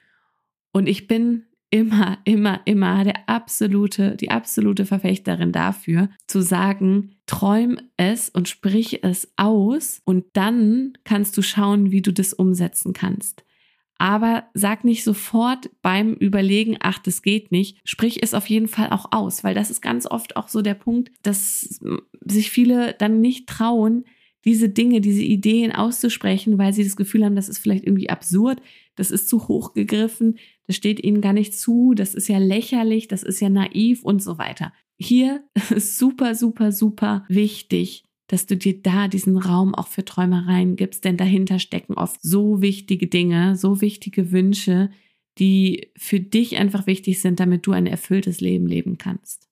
Und 0.73 0.89
ich 0.89 1.07
bin 1.07 1.45
immer, 1.75 2.19
immer, 2.23 2.61
immer 2.67 3.03
der 3.03 3.29
absolute, 3.29 4.15
die 4.15 4.31
absolute 4.31 4.87
Verfechterin 4.87 5.51
dafür, 5.51 6.09
zu 6.29 6.41
sagen, 6.41 7.17
träum 7.27 7.79
es 7.97 8.29
und 8.29 8.49
sprich 8.49 9.03
es 9.03 9.33
aus 9.37 10.01
und 10.05 10.25
dann 10.35 10.93
kannst 11.03 11.37
du 11.37 11.43
schauen, 11.43 11.91
wie 11.91 12.01
du 12.01 12.13
das 12.13 12.33
umsetzen 12.33 12.93
kannst. 12.93 13.45
Aber 13.99 14.45
sag 14.55 14.85
nicht 14.85 15.03
sofort 15.03 15.69
beim 15.83 16.15
Überlegen, 16.15 16.77
ach, 16.79 17.01
das 17.01 17.23
geht 17.23 17.51
nicht. 17.51 17.79
Sprich 17.83 18.23
es 18.23 18.35
auf 18.35 18.49
jeden 18.49 18.69
Fall 18.69 18.91
auch 18.91 19.11
aus, 19.11 19.43
weil 19.43 19.55
das 19.55 19.73
ist 19.73 19.81
ganz 19.81 20.07
oft 20.07 20.37
auch 20.37 20.47
so 20.47 20.63
der 20.63 20.75
Punkt, 20.75 21.11
dass 21.23 21.81
sich 22.25 22.51
viele 22.53 22.95
dann 22.97 23.21
nicht 23.21 23.49
trauen, 23.49 24.05
diese 24.45 24.69
Dinge, 24.69 25.01
diese 25.01 25.23
Ideen 25.23 25.73
auszusprechen, 25.73 26.57
weil 26.57 26.73
sie 26.73 26.85
das 26.85 26.97
Gefühl 26.97 27.25
haben, 27.25 27.35
das 27.35 27.49
ist 27.49 27.59
vielleicht 27.59 27.85
irgendwie 27.85 28.11
absurd, 28.11 28.61
das 28.97 29.11
ist 29.11 29.29
zu 29.29 29.49
hoch 29.49 29.75
gegriffen, 29.75 30.39
das 30.67 30.77
steht 30.77 31.03
ihnen 31.03 31.21
gar 31.21 31.33
nicht 31.33 31.55
zu, 31.59 31.95
das 31.95 32.15
ist 32.15 32.29
ja 32.29 32.39
lächerlich, 32.39 33.09
das 33.09 33.23
ist 33.23 33.41
ja 33.41 33.49
naiv 33.49 34.03
und 34.05 34.23
so 34.23 34.39
weiter. 34.39 34.73
Hier 34.97 35.45
ist 35.71 35.99
super, 35.99 36.35
super, 36.35 36.73
super 36.73 37.25
wichtig, 37.29 38.05
dass 38.27 38.47
du 38.47 38.57
dir 38.57 38.81
da 38.81 39.09
diesen 39.09 39.37
Raum 39.37 39.75
auch 39.75 39.89
für 39.89 40.05
Träumereien 40.05 40.77
gibst, 40.77 41.05
denn 41.05 41.17
dahinter 41.17 41.59
stecken 41.59 41.95
oft 41.95 42.23
so 42.23 42.63
wichtige 42.63 43.07
Dinge, 43.07 43.57
so 43.57 43.81
wichtige 43.81 44.33
Wünsche, 44.33 44.91
die 45.39 45.91
für 45.97 46.21
dich 46.21 46.57
einfach 46.57 46.87
wichtig 46.87 47.21
sind, 47.21 47.41
damit 47.41 47.67
du 47.67 47.73
ein 47.73 47.87
erfülltes 47.87 48.41
Leben 48.41 48.67
leben 48.67 48.99
kannst. 48.99 49.49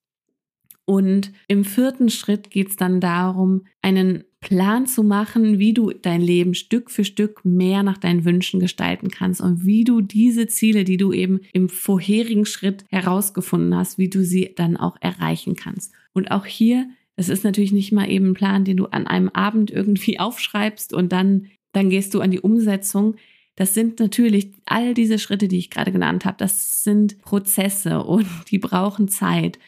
Und 0.85 1.33
im 1.47 1.65
vierten 1.65 2.09
Schritt 2.09 2.51
geht 2.51 2.71
es 2.71 2.77
dann 2.77 3.01
darum, 3.01 3.67
einen 3.83 4.25
Plan 4.41 4.87
zu 4.87 5.05
machen, 5.05 5.61
wie 5.61 5.73
du 5.73 5.93
dein 5.93 6.21
Leben 6.21 6.55
Stück 6.55 6.91
für 6.91 7.05
Stück 7.05 7.45
mehr 7.45 7.85
nach 7.85 7.99
deinen 7.99 8.25
Wünschen 8.25 8.59
gestalten 8.59 9.09
kannst 9.09 9.41
und 9.41 9.65
wie 9.65 9.85
du 9.85 10.01
diese 10.01 10.49
Ziele, 10.49 10.83
die 10.83 10.97
du 10.97 11.13
eben 11.13 11.41
im 11.53 11.69
vorherigen 11.69 12.45
Schritt 12.45 12.85
herausgefunden 12.91 13.77
hast, 13.77 13.99
wie 13.99 14.11
du 14.11 14.25
sie 14.25 14.53
dann 14.57 14.77
auch 14.77 14.97
erreichen 15.01 15.55
kannst. 15.55 15.93
Und 16.13 16.33
auch 16.33 16.45
hier, 16.45 16.89
es 17.15 17.29
ist 17.29 17.45
natürlich 17.45 17.73
nicht 17.73 17.93
mal 17.93 18.11
eben 18.11 18.31
ein 18.31 18.35
Plan, 18.35 18.65
den 18.65 18.77
du 18.77 18.87
an 18.87 19.07
einem 19.07 19.29
Abend 19.29 19.71
irgendwie 19.71 20.19
aufschreibst 20.19 20.93
und 20.93 21.13
dann, 21.13 21.47
dann 21.73 21.89
gehst 21.89 22.13
du 22.15 22.21
an 22.21 22.33
die 22.33 22.41
Umsetzung. 22.41 23.15
Das 23.55 23.75
sind 23.75 24.01
natürlich 24.01 24.51
all 24.67 24.95
diese 24.95 25.21
Schritte, 25.21 25.47
die 25.47 25.59
ich 25.59 25.71
gerade 25.71 25.93
genannt 25.93 26.25
habe, 26.25 26.39
das 26.39 26.83
sind 26.83 27.21
Prozesse 27.23 28.03
und 28.03 28.27
die 28.51 28.59
brauchen 28.59 29.07
Zeit. 29.07 29.61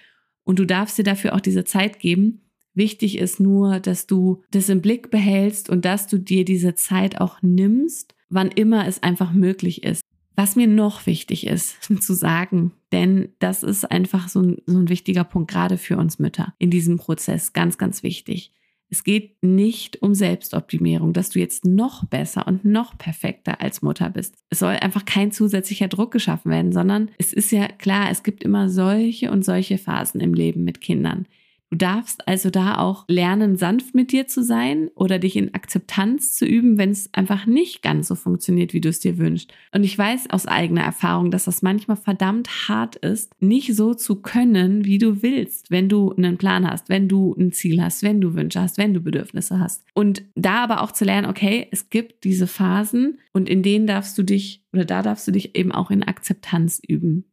Und 0.45 0.59
du 0.59 0.67
darfst 0.67 0.99
dir 0.99 1.05
dafür 1.05 1.35
auch 1.35 1.41
diese 1.41 1.65
Zeit 1.65 1.99
geben. 1.99 2.43
Wichtig 2.75 3.19
ist 3.19 3.41
nur, 3.41 3.81
dass 3.81 4.07
du 4.07 4.43
das 4.51 4.69
im 4.69 4.81
Blick 4.81 5.11
behältst 5.11 5.71
und 5.71 5.85
dass 5.85 6.07
du 6.07 6.19
dir 6.19 6.45
diese 6.45 6.75
Zeit 6.75 7.21
auch 7.21 7.41
nimmst, 7.41 8.15
wann 8.29 8.51
immer 8.51 8.87
es 8.87 9.03
einfach 9.03 9.33
möglich 9.33 9.85
ist. 9.85 10.03
Was 10.37 10.57
mir 10.57 10.67
noch 10.67 11.07
wichtig 11.07 11.47
ist 11.47 11.77
zu 12.03 12.15
sagen, 12.15 12.73
denn 12.93 13.29
das 13.39 13.63
ist 13.63 13.91
einfach 13.91 14.29
so 14.29 14.41
ein, 14.41 14.57
so 14.67 14.79
ein 14.79 14.89
wichtiger 14.89 15.25
Punkt 15.25 15.51
gerade 15.51 15.79
für 15.79 15.97
uns 15.97 16.19
Mütter 16.19 16.55
in 16.59 16.71
diesem 16.71 16.99
Prozess, 16.99 17.53
ganz, 17.53 17.79
ganz 17.79 18.03
wichtig. 18.03 18.53
Es 18.91 19.03
geht 19.03 19.43
nicht 19.43 20.03
um 20.03 20.15
Selbstoptimierung, 20.15 21.13
dass 21.13 21.31
du 21.31 21.39
jetzt 21.39 21.65
noch 21.65 22.05
besser 22.05 22.47
und 22.47 22.65
noch 22.65 22.97
perfekter 22.97 23.61
als 23.61 23.83
Mutter 23.83 24.11
bist. 24.11 24.37
Es 24.51 24.61
soll 24.61 24.75
einfach 24.75 25.05
kein 25.05 25.33
zusätzlicher 25.33 25.89
Druck 25.89 26.13
geschaffen 26.13 26.51
werden, 26.51 26.73
sondern 26.73 27.11
es 27.19 27.33
ist 27.33 27.51
ja 27.51 27.67
klar, 27.67 28.11
es 28.11 28.23
gibt 28.23 28.45
immer 28.45 28.69
solche 28.69 29.31
und 29.31 29.45
solche 29.45 29.79
Phasen 29.79 30.21
im 30.21 30.35
Leben 30.35 30.65
mit 30.65 30.81
Kindern. 30.81 31.27
Du 31.75 31.79
darfst 31.79 32.29
also 32.29 32.51
da 32.51 32.79
auch 32.79 33.05
lernen, 33.09 33.57
sanft 33.57 33.97
mit 33.97 34.13
dir 34.13 34.29
zu 34.29 34.45
sein 34.45 34.91
oder 34.95 35.19
dich 35.19 35.35
in 35.35 35.55
Akzeptanz 35.55 36.33
zu 36.33 36.47
üben, 36.47 36.79
wenn 36.79 36.91
es 36.91 37.13
einfach 37.13 37.47
nicht 37.47 37.83
ganz 37.83 38.07
so 38.07 38.15
funktioniert, 38.15 38.75
wie 38.75 38.81
du 38.81 38.91
es 38.91 39.01
dir 39.01 39.19
wünschst. 39.19 39.53
Und 39.73 39.83
ich 39.83 39.99
weiß 39.99 40.31
aus 40.31 40.47
eigener 40.47 40.83
Erfahrung, 40.83 41.33
dass 41.33 41.47
das 41.47 41.63
manchmal 41.63 41.97
verdammt 41.97 42.69
hart 42.69 42.95
ist, 42.95 43.33
nicht 43.41 43.75
so 43.75 43.93
zu 43.93 44.23
können, 44.23 44.85
wie 44.85 44.99
du 44.99 45.21
willst, 45.25 45.73
wenn 45.73 45.89
du 45.89 46.13
einen 46.13 46.39
Plan 46.39 46.65
hast, 46.65 46.91
wenn 46.91 47.09
du 47.09 47.35
ein 47.37 47.51
Ziel 47.51 47.83
hast, 47.83 48.05
wenn 48.05 48.21
du 48.21 48.37
Wünsche 48.37 48.61
hast, 48.61 48.79
wenn 48.79 48.95
du 48.95 49.01
Bedürfnisse 49.01 49.59
hast. 49.59 49.83
Und 49.95 50.23
da 50.37 50.63
aber 50.63 50.81
auch 50.81 50.93
zu 50.93 51.05
lernen, 51.05 51.29
okay, 51.29 51.67
es 51.73 51.91
gibt 51.91 52.23
diese 52.23 52.47
Phasen 52.47 53.19
und 53.33 53.49
in 53.49 53.65
denen 53.65 53.89
darfst 53.89 54.17
du 54.17 54.23
dich 54.23 54.63
oder 54.73 54.85
da 54.85 55.03
darfst 55.03 55.27
du 55.27 55.33
dich 55.33 55.57
eben 55.57 55.73
auch 55.73 55.91
in 55.91 56.05
Akzeptanz 56.05 56.81
üben. 56.87 57.25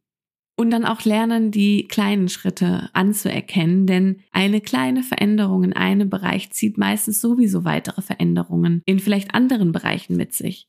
Und 0.54 0.70
dann 0.70 0.84
auch 0.84 1.04
lernen, 1.04 1.50
die 1.50 1.88
kleinen 1.88 2.28
Schritte 2.28 2.90
anzuerkennen, 2.92 3.86
denn 3.86 4.20
eine 4.32 4.60
kleine 4.60 5.02
Veränderung 5.02 5.64
in 5.64 5.72
einem 5.72 6.10
Bereich 6.10 6.50
zieht 6.50 6.76
meistens 6.76 7.20
sowieso 7.20 7.64
weitere 7.64 8.02
Veränderungen 8.02 8.82
in 8.84 8.98
vielleicht 8.98 9.34
anderen 9.34 9.72
Bereichen 9.72 10.16
mit 10.16 10.34
sich. 10.34 10.68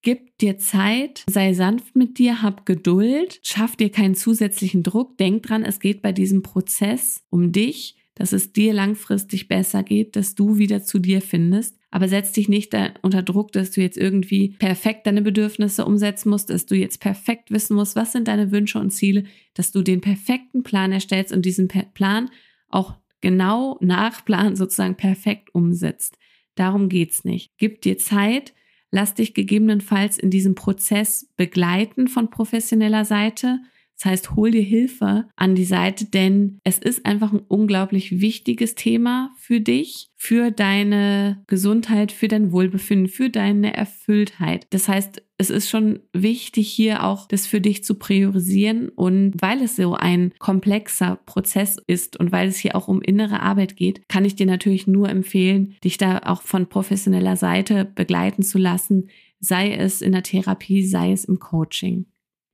Gib 0.00 0.36
dir 0.38 0.58
Zeit, 0.58 1.24
sei 1.30 1.52
sanft 1.52 1.94
mit 1.94 2.18
dir, 2.18 2.42
hab 2.42 2.66
Geduld, 2.66 3.38
schaff 3.42 3.76
dir 3.76 3.90
keinen 3.90 4.16
zusätzlichen 4.16 4.82
Druck. 4.82 5.16
Denk 5.18 5.44
dran, 5.44 5.62
es 5.62 5.78
geht 5.78 6.02
bei 6.02 6.10
diesem 6.10 6.42
Prozess 6.42 7.22
um 7.30 7.52
dich, 7.52 7.96
dass 8.14 8.32
es 8.32 8.52
dir 8.52 8.72
langfristig 8.72 9.46
besser 9.46 9.84
geht, 9.84 10.16
dass 10.16 10.34
du 10.34 10.58
wieder 10.58 10.82
zu 10.82 10.98
dir 10.98 11.22
findest 11.22 11.76
aber 11.92 12.08
setz 12.08 12.32
dich 12.32 12.48
nicht 12.48 12.74
unter 13.02 13.22
Druck, 13.22 13.52
dass 13.52 13.70
du 13.70 13.82
jetzt 13.82 13.98
irgendwie 13.98 14.56
perfekt 14.58 15.06
deine 15.06 15.20
Bedürfnisse 15.20 15.84
umsetzen 15.84 16.30
musst, 16.30 16.48
dass 16.48 16.64
du 16.64 16.74
jetzt 16.74 17.00
perfekt 17.00 17.50
wissen 17.50 17.76
musst, 17.76 17.94
was 17.94 18.12
sind 18.12 18.28
deine 18.28 18.50
Wünsche 18.50 18.78
und 18.78 18.90
Ziele, 18.90 19.24
dass 19.52 19.72
du 19.72 19.82
den 19.82 20.00
perfekten 20.00 20.62
Plan 20.62 20.90
erstellst 20.90 21.32
und 21.32 21.44
diesen 21.44 21.68
Plan 21.68 22.30
auch 22.70 22.94
genau 23.20 23.76
nach 23.82 24.24
Plan 24.24 24.56
sozusagen 24.56 24.96
perfekt 24.96 25.54
umsetzt. 25.54 26.16
Darum 26.54 26.88
geht's 26.88 27.24
nicht. 27.24 27.52
Gib 27.58 27.82
dir 27.82 27.98
Zeit, 27.98 28.54
lass 28.90 29.12
dich 29.12 29.34
gegebenenfalls 29.34 30.16
in 30.16 30.30
diesem 30.30 30.54
Prozess 30.54 31.30
begleiten 31.36 32.08
von 32.08 32.30
professioneller 32.30 33.04
Seite 33.04 33.60
das 33.98 34.10
heißt, 34.10 34.36
hol 34.36 34.50
dir 34.50 34.62
Hilfe 34.62 35.28
an 35.36 35.54
die 35.54 35.64
Seite, 35.64 36.06
denn 36.06 36.58
es 36.64 36.78
ist 36.78 37.06
einfach 37.06 37.32
ein 37.32 37.42
unglaublich 37.46 38.20
wichtiges 38.20 38.74
Thema 38.74 39.30
für 39.36 39.60
dich, 39.60 40.10
für 40.16 40.50
deine 40.50 41.44
Gesundheit, 41.46 42.10
für 42.10 42.26
dein 42.26 42.50
Wohlbefinden, 42.50 43.06
für 43.06 43.30
deine 43.30 43.76
Erfülltheit. 43.76 44.66
Das 44.70 44.88
heißt, 44.88 45.22
es 45.38 45.50
ist 45.50 45.70
schon 45.70 46.00
wichtig, 46.12 46.68
hier 46.68 47.04
auch 47.04 47.28
das 47.28 47.46
für 47.46 47.60
dich 47.60 47.84
zu 47.84 47.94
priorisieren. 47.96 48.88
Und 48.88 49.34
weil 49.40 49.62
es 49.62 49.76
so 49.76 49.94
ein 49.94 50.32
komplexer 50.38 51.20
Prozess 51.24 51.76
ist 51.86 52.18
und 52.18 52.32
weil 52.32 52.48
es 52.48 52.58
hier 52.58 52.74
auch 52.74 52.88
um 52.88 53.02
innere 53.02 53.40
Arbeit 53.40 53.76
geht, 53.76 54.08
kann 54.08 54.24
ich 54.24 54.34
dir 54.34 54.46
natürlich 54.46 54.86
nur 54.86 55.08
empfehlen, 55.08 55.76
dich 55.84 55.96
da 55.96 56.18
auch 56.24 56.42
von 56.42 56.68
professioneller 56.68 57.36
Seite 57.36 57.84
begleiten 57.84 58.42
zu 58.42 58.58
lassen, 58.58 59.08
sei 59.38 59.74
es 59.74 60.02
in 60.02 60.12
der 60.12 60.22
Therapie, 60.22 60.84
sei 60.84 61.12
es 61.12 61.24
im 61.24 61.38
Coaching. 61.38 62.06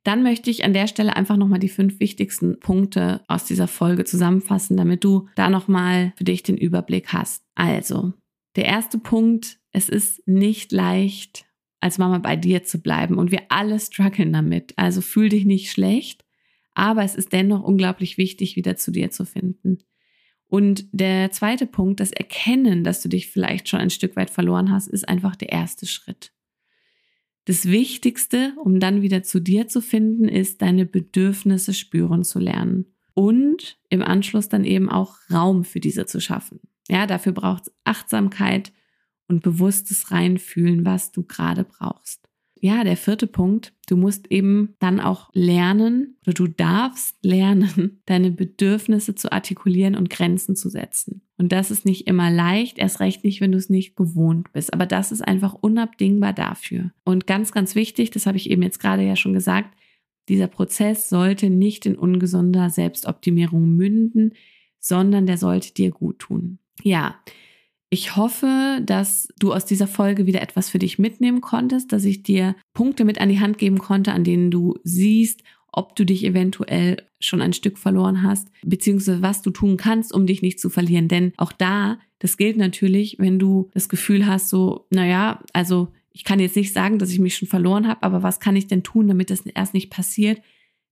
Dann 0.09 0.23
möchte 0.23 0.49
ich 0.49 0.65
an 0.65 0.73
der 0.73 0.87
Stelle 0.87 1.15
einfach 1.17 1.37
nochmal 1.37 1.59
die 1.59 1.69
fünf 1.69 2.01
wichtigsten 2.01 2.59
Punkte 2.61 3.21
aus 3.29 3.45
dieser 3.45 3.69
Folge 3.69 4.07
zusammenfassen, 4.07 4.75
damit 4.79 5.05
du 5.05 5.29
da 5.37 5.51
nochmal 5.51 6.15
für 6.17 6.25
dich 6.25 6.43
den 6.43 6.57
Überblick 6.57 7.13
hast. 7.13 7.45
Also, 7.55 8.15
der 8.57 8.65
erste 8.65 8.99
Punkt, 8.99 9.59
es 9.71 9.91
ist 9.91 10.27
nicht 10.27 10.73
leicht, 10.73 11.45
als 11.81 11.99
Mama 11.99 12.17
bei 12.21 12.37
dir 12.37 12.65
zu 12.65 12.81
bleiben 12.81 13.19
und 13.19 13.31
wir 13.31 13.43
alle 13.51 13.79
strugglen 13.79 14.33
damit. 14.33 14.73
Also 14.79 15.03
fühl 15.03 15.29
dich 15.29 15.45
nicht 15.45 15.71
schlecht, 15.71 16.25
aber 16.73 17.05
es 17.05 17.15
ist 17.15 17.35
dennoch 17.35 17.63
unglaublich 17.63 18.17
wichtig, 18.17 18.57
wieder 18.57 18.77
zu 18.77 18.91
dir 18.91 19.11
zu 19.11 19.27
finden. 19.27 19.81
Und 20.47 20.87
der 20.91 21.33
zweite 21.33 21.67
Punkt, 21.67 22.01
das 22.01 22.13
Erkennen, 22.13 22.83
dass 22.83 23.03
du 23.03 23.11
dich 23.11 23.27
vielleicht 23.27 23.69
schon 23.69 23.81
ein 23.81 23.91
Stück 23.91 24.17
weit 24.17 24.31
verloren 24.31 24.73
hast, 24.73 24.89
ist 24.89 25.07
einfach 25.07 25.37
der 25.37 25.51
erste 25.51 25.85
Schritt. 25.85 26.33
Das 27.49 27.65
Wichtigste, 27.65 28.53
um 28.63 28.79
dann 28.79 29.01
wieder 29.01 29.23
zu 29.23 29.41
dir 29.41 29.69
zu 29.69 29.81
finden, 29.81 30.29
ist, 30.29 30.61
deine 30.61 30.85
Bedürfnisse 30.85 31.73
spüren 31.73 32.23
zu 32.23 32.39
lernen 32.39 32.95
und 33.15 33.79
im 33.89 34.03
Anschluss 34.03 34.51
dann 34.51 34.65
eben 34.65 34.91
auch 34.91 35.17
Raum 35.33 35.65
für 35.65 35.81
diese 35.81 36.05
zu 36.05 36.21
schaffen. 36.21 36.61
Ja, 36.91 37.07
dafür 37.07 37.33
braucht 37.33 37.69
es 37.69 37.73
Achtsamkeit 37.85 38.71
und 39.29 39.43
bewusstes 39.43 40.11
Reinfühlen, 40.11 40.85
was 40.85 41.11
du 41.11 41.23
gerade 41.23 41.65
brauchst 41.65 42.28
ja, 42.61 42.85
der 42.85 42.97
vierte 42.97 43.27
Punkt, 43.27 43.73
du 43.89 43.97
musst 43.97 44.31
eben 44.31 44.75
dann 44.79 45.01
auch 45.01 45.31
lernen 45.33 46.17
oder 46.23 46.35
du 46.35 46.47
darfst 46.47 47.17
lernen, 47.23 48.01
deine 48.07 48.31
Bedürfnisse 48.31 49.15
zu 49.15 49.33
artikulieren 49.33 49.95
und 49.95 50.11
Grenzen 50.11 50.57
zu 50.57 50.69
setzen. 50.69 51.23
Und 51.37 51.53
das 51.53 51.71
ist 51.71 51.85
nicht 51.85 52.07
immer 52.07 52.31
leicht, 52.31 52.79
erst 52.79 53.01
recht 53.01 53.25
nicht, 53.25 53.41
wenn 53.41 53.53
du 53.53 53.59
es 53.59 53.71
nicht 53.71 53.97
gewohnt 53.97 54.53
bist. 54.53 54.73
Aber 54.75 54.87
das 54.87 55.13
ist 55.13 55.23
einfach 55.23 55.55
unabdingbar 55.55 56.33
dafür. 56.33 56.91
Und 57.05 57.27
ganz, 57.27 57.53
ganz 57.53 57.75
wichtig, 57.75 58.11
das 58.11 58.27
habe 58.27 58.37
ich 58.37 58.51
eben 58.51 58.63
jetzt 58.63 58.81
gerade 58.81 59.03
ja 59.03 59.15
schon 59.15 59.35
gesagt, 59.35 59.77
dieser 60.29 60.49
Prozess 60.49 61.09
sollte 61.09 61.49
nicht 61.49 61.87
in 61.87 61.97
ungesunder 61.97 62.71
Selbstoptimierung 62.71 63.77
münden, 63.77 64.35
sondern 64.79 65.27
der 65.27 65.39
sollte 65.39 65.73
dir 65.73 65.91
gut 65.91 66.19
tun. 66.19 66.59
Ja, 66.83 67.17
ich 67.91 68.17
hoffe, 68.17 68.81
dass 68.85 69.29
du 69.39 69.53
aus 69.53 69.65
dieser 69.65 69.87
Folge 69.87 70.27
wieder 70.27 70.43
etwas 70.43 70.69
für 70.69 70.79
dich 70.79 70.99
mitnehmen 70.99 71.41
konntest, 71.41 71.93
dass 71.93 72.05
ich 72.05 72.23
dir 72.23 72.55
Punkte 72.75 73.05
mit 73.05 73.21
an 73.21 73.31
die 73.31 73.41
Hand 73.41 73.57
geben 73.57 73.79
konnte, 73.79 74.13
an 74.13 74.25
denen 74.25 74.51
du 74.51 74.75
siehst, 74.85 75.43
ob 75.73 75.97
du 75.97 76.05
dich 76.05 76.25
eventuell 76.25 77.07
schon 77.21 77.41
ein 77.41 77.53
Stück 77.53 77.79
verloren 77.79 78.23
hast, 78.23 78.49
beziehungsweise 78.63 79.23
was 79.23 79.43
du 79.43 79.51
tun 79.51 79.77
kannst, 79.77 80.13
um 80.13 80.27
dich 80.27 80.43
nicht 80.43 80.61
zu 80.61 80.71
verlieren. 80.71 81.09
Denn 81.09 81.33
auch 81.37 81.53
da, 81.53 81.99
das 82.19 82.37
gilt 82.37 82.57
natürlich, 82.57 83.17
wenn 83.19 83.39
du 83.39 83.71
das 83.73 83.89
Gefühl 83.89 84.27
hast, 84.27 84.51
so, 84.51 84.87
naja, 84.91 85.43
also 85.53 85.93
ich 86.13 86.25
kann 86.25 86.41
jetzt 86.41 86.57
nicht 86.57 86.73
sagen, 86.73 86.99
dass 86.99 87.11
ich 87.11 87.21
mich 87.21 87.37
schon 87.37 87.49
verloren 87.49 87.87
habe, 87.87 88.03
aber 88.03 88.23
was 88.23 88.41
kann 88.41 88.57
ich 88.57 88.67
denn 88.67 88.83
tun, 88.83 89.09
damit 89.09 89.31
das 89.31 89.47
erst 89.47 89.73
nicht 89.73 89.91
passiert? 89.91 90.43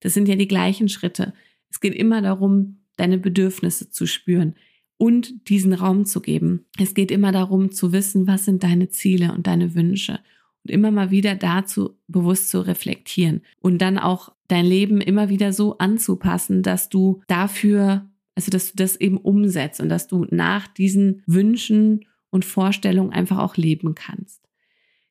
Das 0.00 0.14
sind 0.14 0.28
ja 0.28 0.36
die 0.36 0.48
gleichen 0.48 0.88
Schritte. 0.88 1.34
Es 1.70 1.80
geht 1.80 1.94
immer 1.94 2.22
darum, 2.22 2.78
deine 2.96 3.18
Bedürfnisse 3.18 3.90
zu 3.90 4.06
spüren 4.06 4.54
und 4.98 5.48
diesen 5.48 5.72
Raum 5.72 6.04
zu 6.06 6.20
geben. 6.20 6.66
Es 6.78 6.94
geht 6.94 7.10
immer 7.10 7.32
darum 7.32 7.70
zu 7.70 7.92
wissen, 7.92 8.26
was 8.26 8.44
sind 8.44 8.62
deine 8.62 8.88
Ziele 8.88 9.32
und 9.32 9.46
deine 9.46 9.74
Wünsche 9.74 10.20
und 10.64 10.70
immer 10.70 10.90
mal 10.90 11.10
wieder 11.10 11.34
dazu 11.34 11.98
bewusst 12.08 12.50
zu 12.50 12.60
reflektieren 12.60 13.42
und 13.60 13.78
dann 13.78 13.98
auch 13.98 14.32
dein 14.48 14.64
Leben 14.64 15.00
immer 15.00 15.28
wieder 15.28 15.52
so 15.52 15.78
anzupassen, 15.78 16.62
dass 16.62 16.88
du 16.88 17.22
dafür, 17.26 18.08
also 18.34 18.50
dass 18.50 18.72
du 18.72 18.76
das 18.76 18.96
eben 18.96 19.18
umsetzt 19.18 19.80
und 19.80 19.88
dass 19.88 20.06
du 20.06 20.26
nach 20.30 20.66
diesen 20.66 21.22
Wünschen 21.26 22.06
und 22.30 22.44
Vorstellungen 22.44 23.12
einfach 23.12 23.38
auch 23.38 23.56
leben 23.56 23.94
kannst. 23.94 24.42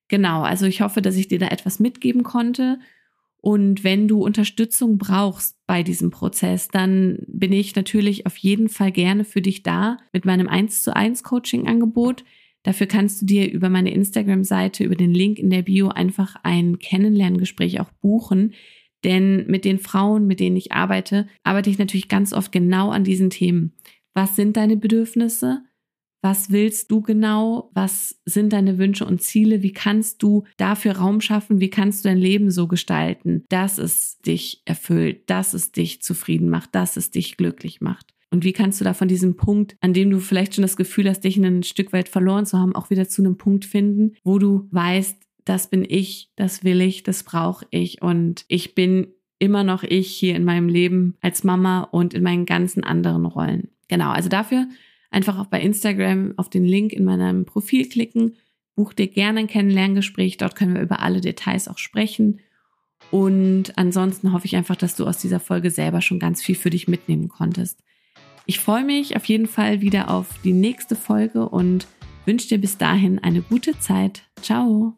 Genau, 0.08 0.44
also 0.44 0.66
ich 0.66 0.82
hoffe, 0.82 1.02
dass 1.02 1.16
ich 1.16 1.28
dir 1.28 1.40
da 1.40 1.48
etwas 1.48 1.80
mitgeben 1.80 2.24
konnte 2.24 2.80
und 3.46 3.84
wenn 3.84 4.08
du 4.08 4.24
Unterstützung 4.26 4.98
brauchst 4.98 5.56
bei 5.68 5.84
diesem 5.84 6.10
Prozess, 6.10 6.68
dann 6.68 7.20
bin 7.28 7.54
ich 7.54 7.76
natürlich 7.76 8.26
auf 8.26 8.38
jeden 8.38 8.70
Fall 8.70 8.92
gerne 8.92 9.24
für 9.24 9.40
dich 9.40 9.62
da 9.62 9.98
mit 10.14 10.26
meinem 10.26 10.48
1 10.48 10.82
zu 10.82 10.96
1 10.96 11.22
Coaching 11.22 11.68
Angebot. 11.68 12.24
Dafür 12.64 12.88
kannst 12.88 13.22
du 13.22 13.28
dir 13.28 13.52
über 13.52 13.70
meine 13.70 13.94
Instagram-Seite, 13.94 14.84
über 14.84 14.96
den 14.96 15.14
Link 15.14 15.38
in 15.38 15.52
der 15.52 15.62
Bio 15.62 15.90
einfach 15.90 16.38
ein 16.42 16.80
Kennenlerngespräch 16.80 17.80
auch 17.80 17.92
buchen. 18.02 18.56
Denn 19.04 19.46
mit 19.46 19.64
den 19.64 19.78
Frauen, 19.78 20.26
mit 20.26 20.40
denen 20.40 20.58
ich 20.58 20.72
arbeite, 20.72 21.28
arbeite 21.44 21.70
ich 21.70 21.78
natürlich 21.78 22.10
ganz 22.10 22.34
oft 22.34 22.52
genau 22.52 22.90
an 22.90 23.04
diesen 23.04 23.30
Themen. 23.30 23.74
Was 24.16 24.36
sind 24.36 24.58
deine 24.58 24.76
Bedürfnisse? 24.76 25.62
Was 26.26 26.50
willst 26.50 26.90
du 26.90 27.02
genau? 27.02 27.70
Was 27.76 28.20
sind 28.26 28.52
deine 28.52 28.80
Wünsche 28.80 29.06
und 29.06 29.22
Ziele? 29.22 29.62
Wie 29.62 29.74
kannst 29.74 30.24
du 30.24 30.44
dafür 30.58 30.94
Raum 30.94 31.22
schaffen? 31.22 31.60
Wie 31.60 31.70
kannst 31.70 32.04
du 32.04 32.10
dein 32.10 32.18
Leben 32.18 32.50
so 32.50 32.68
gestalten, 32.68 33.44
dass 33.50 33.78
es 33.78 34.18
dich 34.22 34.64
erfüllt, 34.66 35.30
dass 35.30 35.54
es 35.54 35.72
dich 35.72 36.02
zufrieden 36.02 36.50
macht, 36.50 36.74
dass 36.74 36.98
es 36.98 37.12
dich 37.12 37.38
glücklich 37.38 37.80
macht? 37.80 38.16
Und 38.32 38.44
wie 38.44 38.54
kannst 38.54 38.82
du 38.82 38.84
da 38.84 38.96
von 38.96 39.08
diesem 39.08 39.36
Punkt, 39.36 39.78
an 39.82 39.94
dem 39.94 40.10
du 40.10 40.20
vielleicht 40.20 40.56
schon 40.56 40.64
das 40.64 40.78
Gefühl 40.78 41.08
hast, 41.08 41.20
dich 41.20 41.38
ein 41.38 41.62
Stück 41.62 41.94
weit 41.94 42.10
verloren 42.10 42.48
zu 42.48 42.58
haben, 42.58 42.76
auch 42.76 42.90
wieder 42.90 43.08
zu 43.08 43.22
einem 43.22 43.38
Punkt 43.38 43.64
finden, 43.64 44.16
wo 44.24 44.40
du 44.40 44.68
weißt, 44.72 45.22
das 45.44 45.70
bin 45.70 45.86
ich, 45.88 46.32
das 46.36 46.64
will 46.64 46.82
ich, 46.82 47.04
das 47.04 47.22
brauche 47.22 47.68
ich 47.70 48.02
und 48.02 48.46
ich 48.48 48.74
bin 48.74 49.14
immer 49.38 49.64
noch 49.64 49.84
ich 49.84 50.08
hier 50.08 50.36
in 50.36 50.44
meinem 50.44 50.70
Leben 50.70 51.18
als 51.22 51.44
Mama 51.44 51.82
und 51.82 52.16
in 52.16 52.24
meinen 52.24 52.48
ganzen 52.48 52.84
anderen 52.84 53.28
Rollen. 53.28 53.70
Genau, 53.88 54.10
also 54.10 54.28
dafür 54.28 54.66
einfach 55.16 55.40
auch 55.40 55.46
bei 55.46 55.62
Instagram 55.62 56.34
auf 56.36 56.50
den 56.50 56.66
Link 56.66 56.92
in 56.92 57.06
meinem 57.06 57.46
Profil 57.46 57.88
klicken. 57.88 58.36
Buch 58.76 58.92
dir 58.92 59.08
gerne 59.08 59.40
ein 59.40 59.48
Kennenlerngespräch. 59.48 60.38
Dort 60.38 60.56
können 60.56 60.76
wir 60.76 60.82
über 60.82 61.00
alle 61.00 61.22
Details 61.22 61.70
auch 61.70 61.78
sprechen. 61.78 62.42
Und 63.12 63.78
ansonsten 63.78 64.34
hoffe 64.34 64.46
ich 64.46 64.56
einfach, 64.56 64.76
dass 64.76 64.96
du 64.96 65.06
aus 65.06 65.18
dieser 65.18 65.40
Folge 65.40 65.72
selber 65.72 66.02
schon 66.02 66.20
ganz 66.20 66.44
viel 66.44 66.56
für 66.56 66.70
dich 66.70 66.88
mitnehmen 66.88 67.30
konntest. 67.30 67.82
Ich 68.46 68.60
freue 68.60 68.84
mich 68.84 69.16
auf 69.16 69.26
jeden 69.26 69.48
Fall 69.48 69.82
wieder 69.82 70.12
auf 70.12 70.28
die 70.44 70.54
nächste 70.54 70.96
Folge 70.96 71.48
und 71.48 71.88
wünsche 72.26 72.50
dir 72.50 72.60
bis 72.60 72.78
dahin 72.78 73.20
eine 73.20 73.42
gute 73.42 73.80
Zeit. 73.80 74.24
Ciao! 74.42 74.96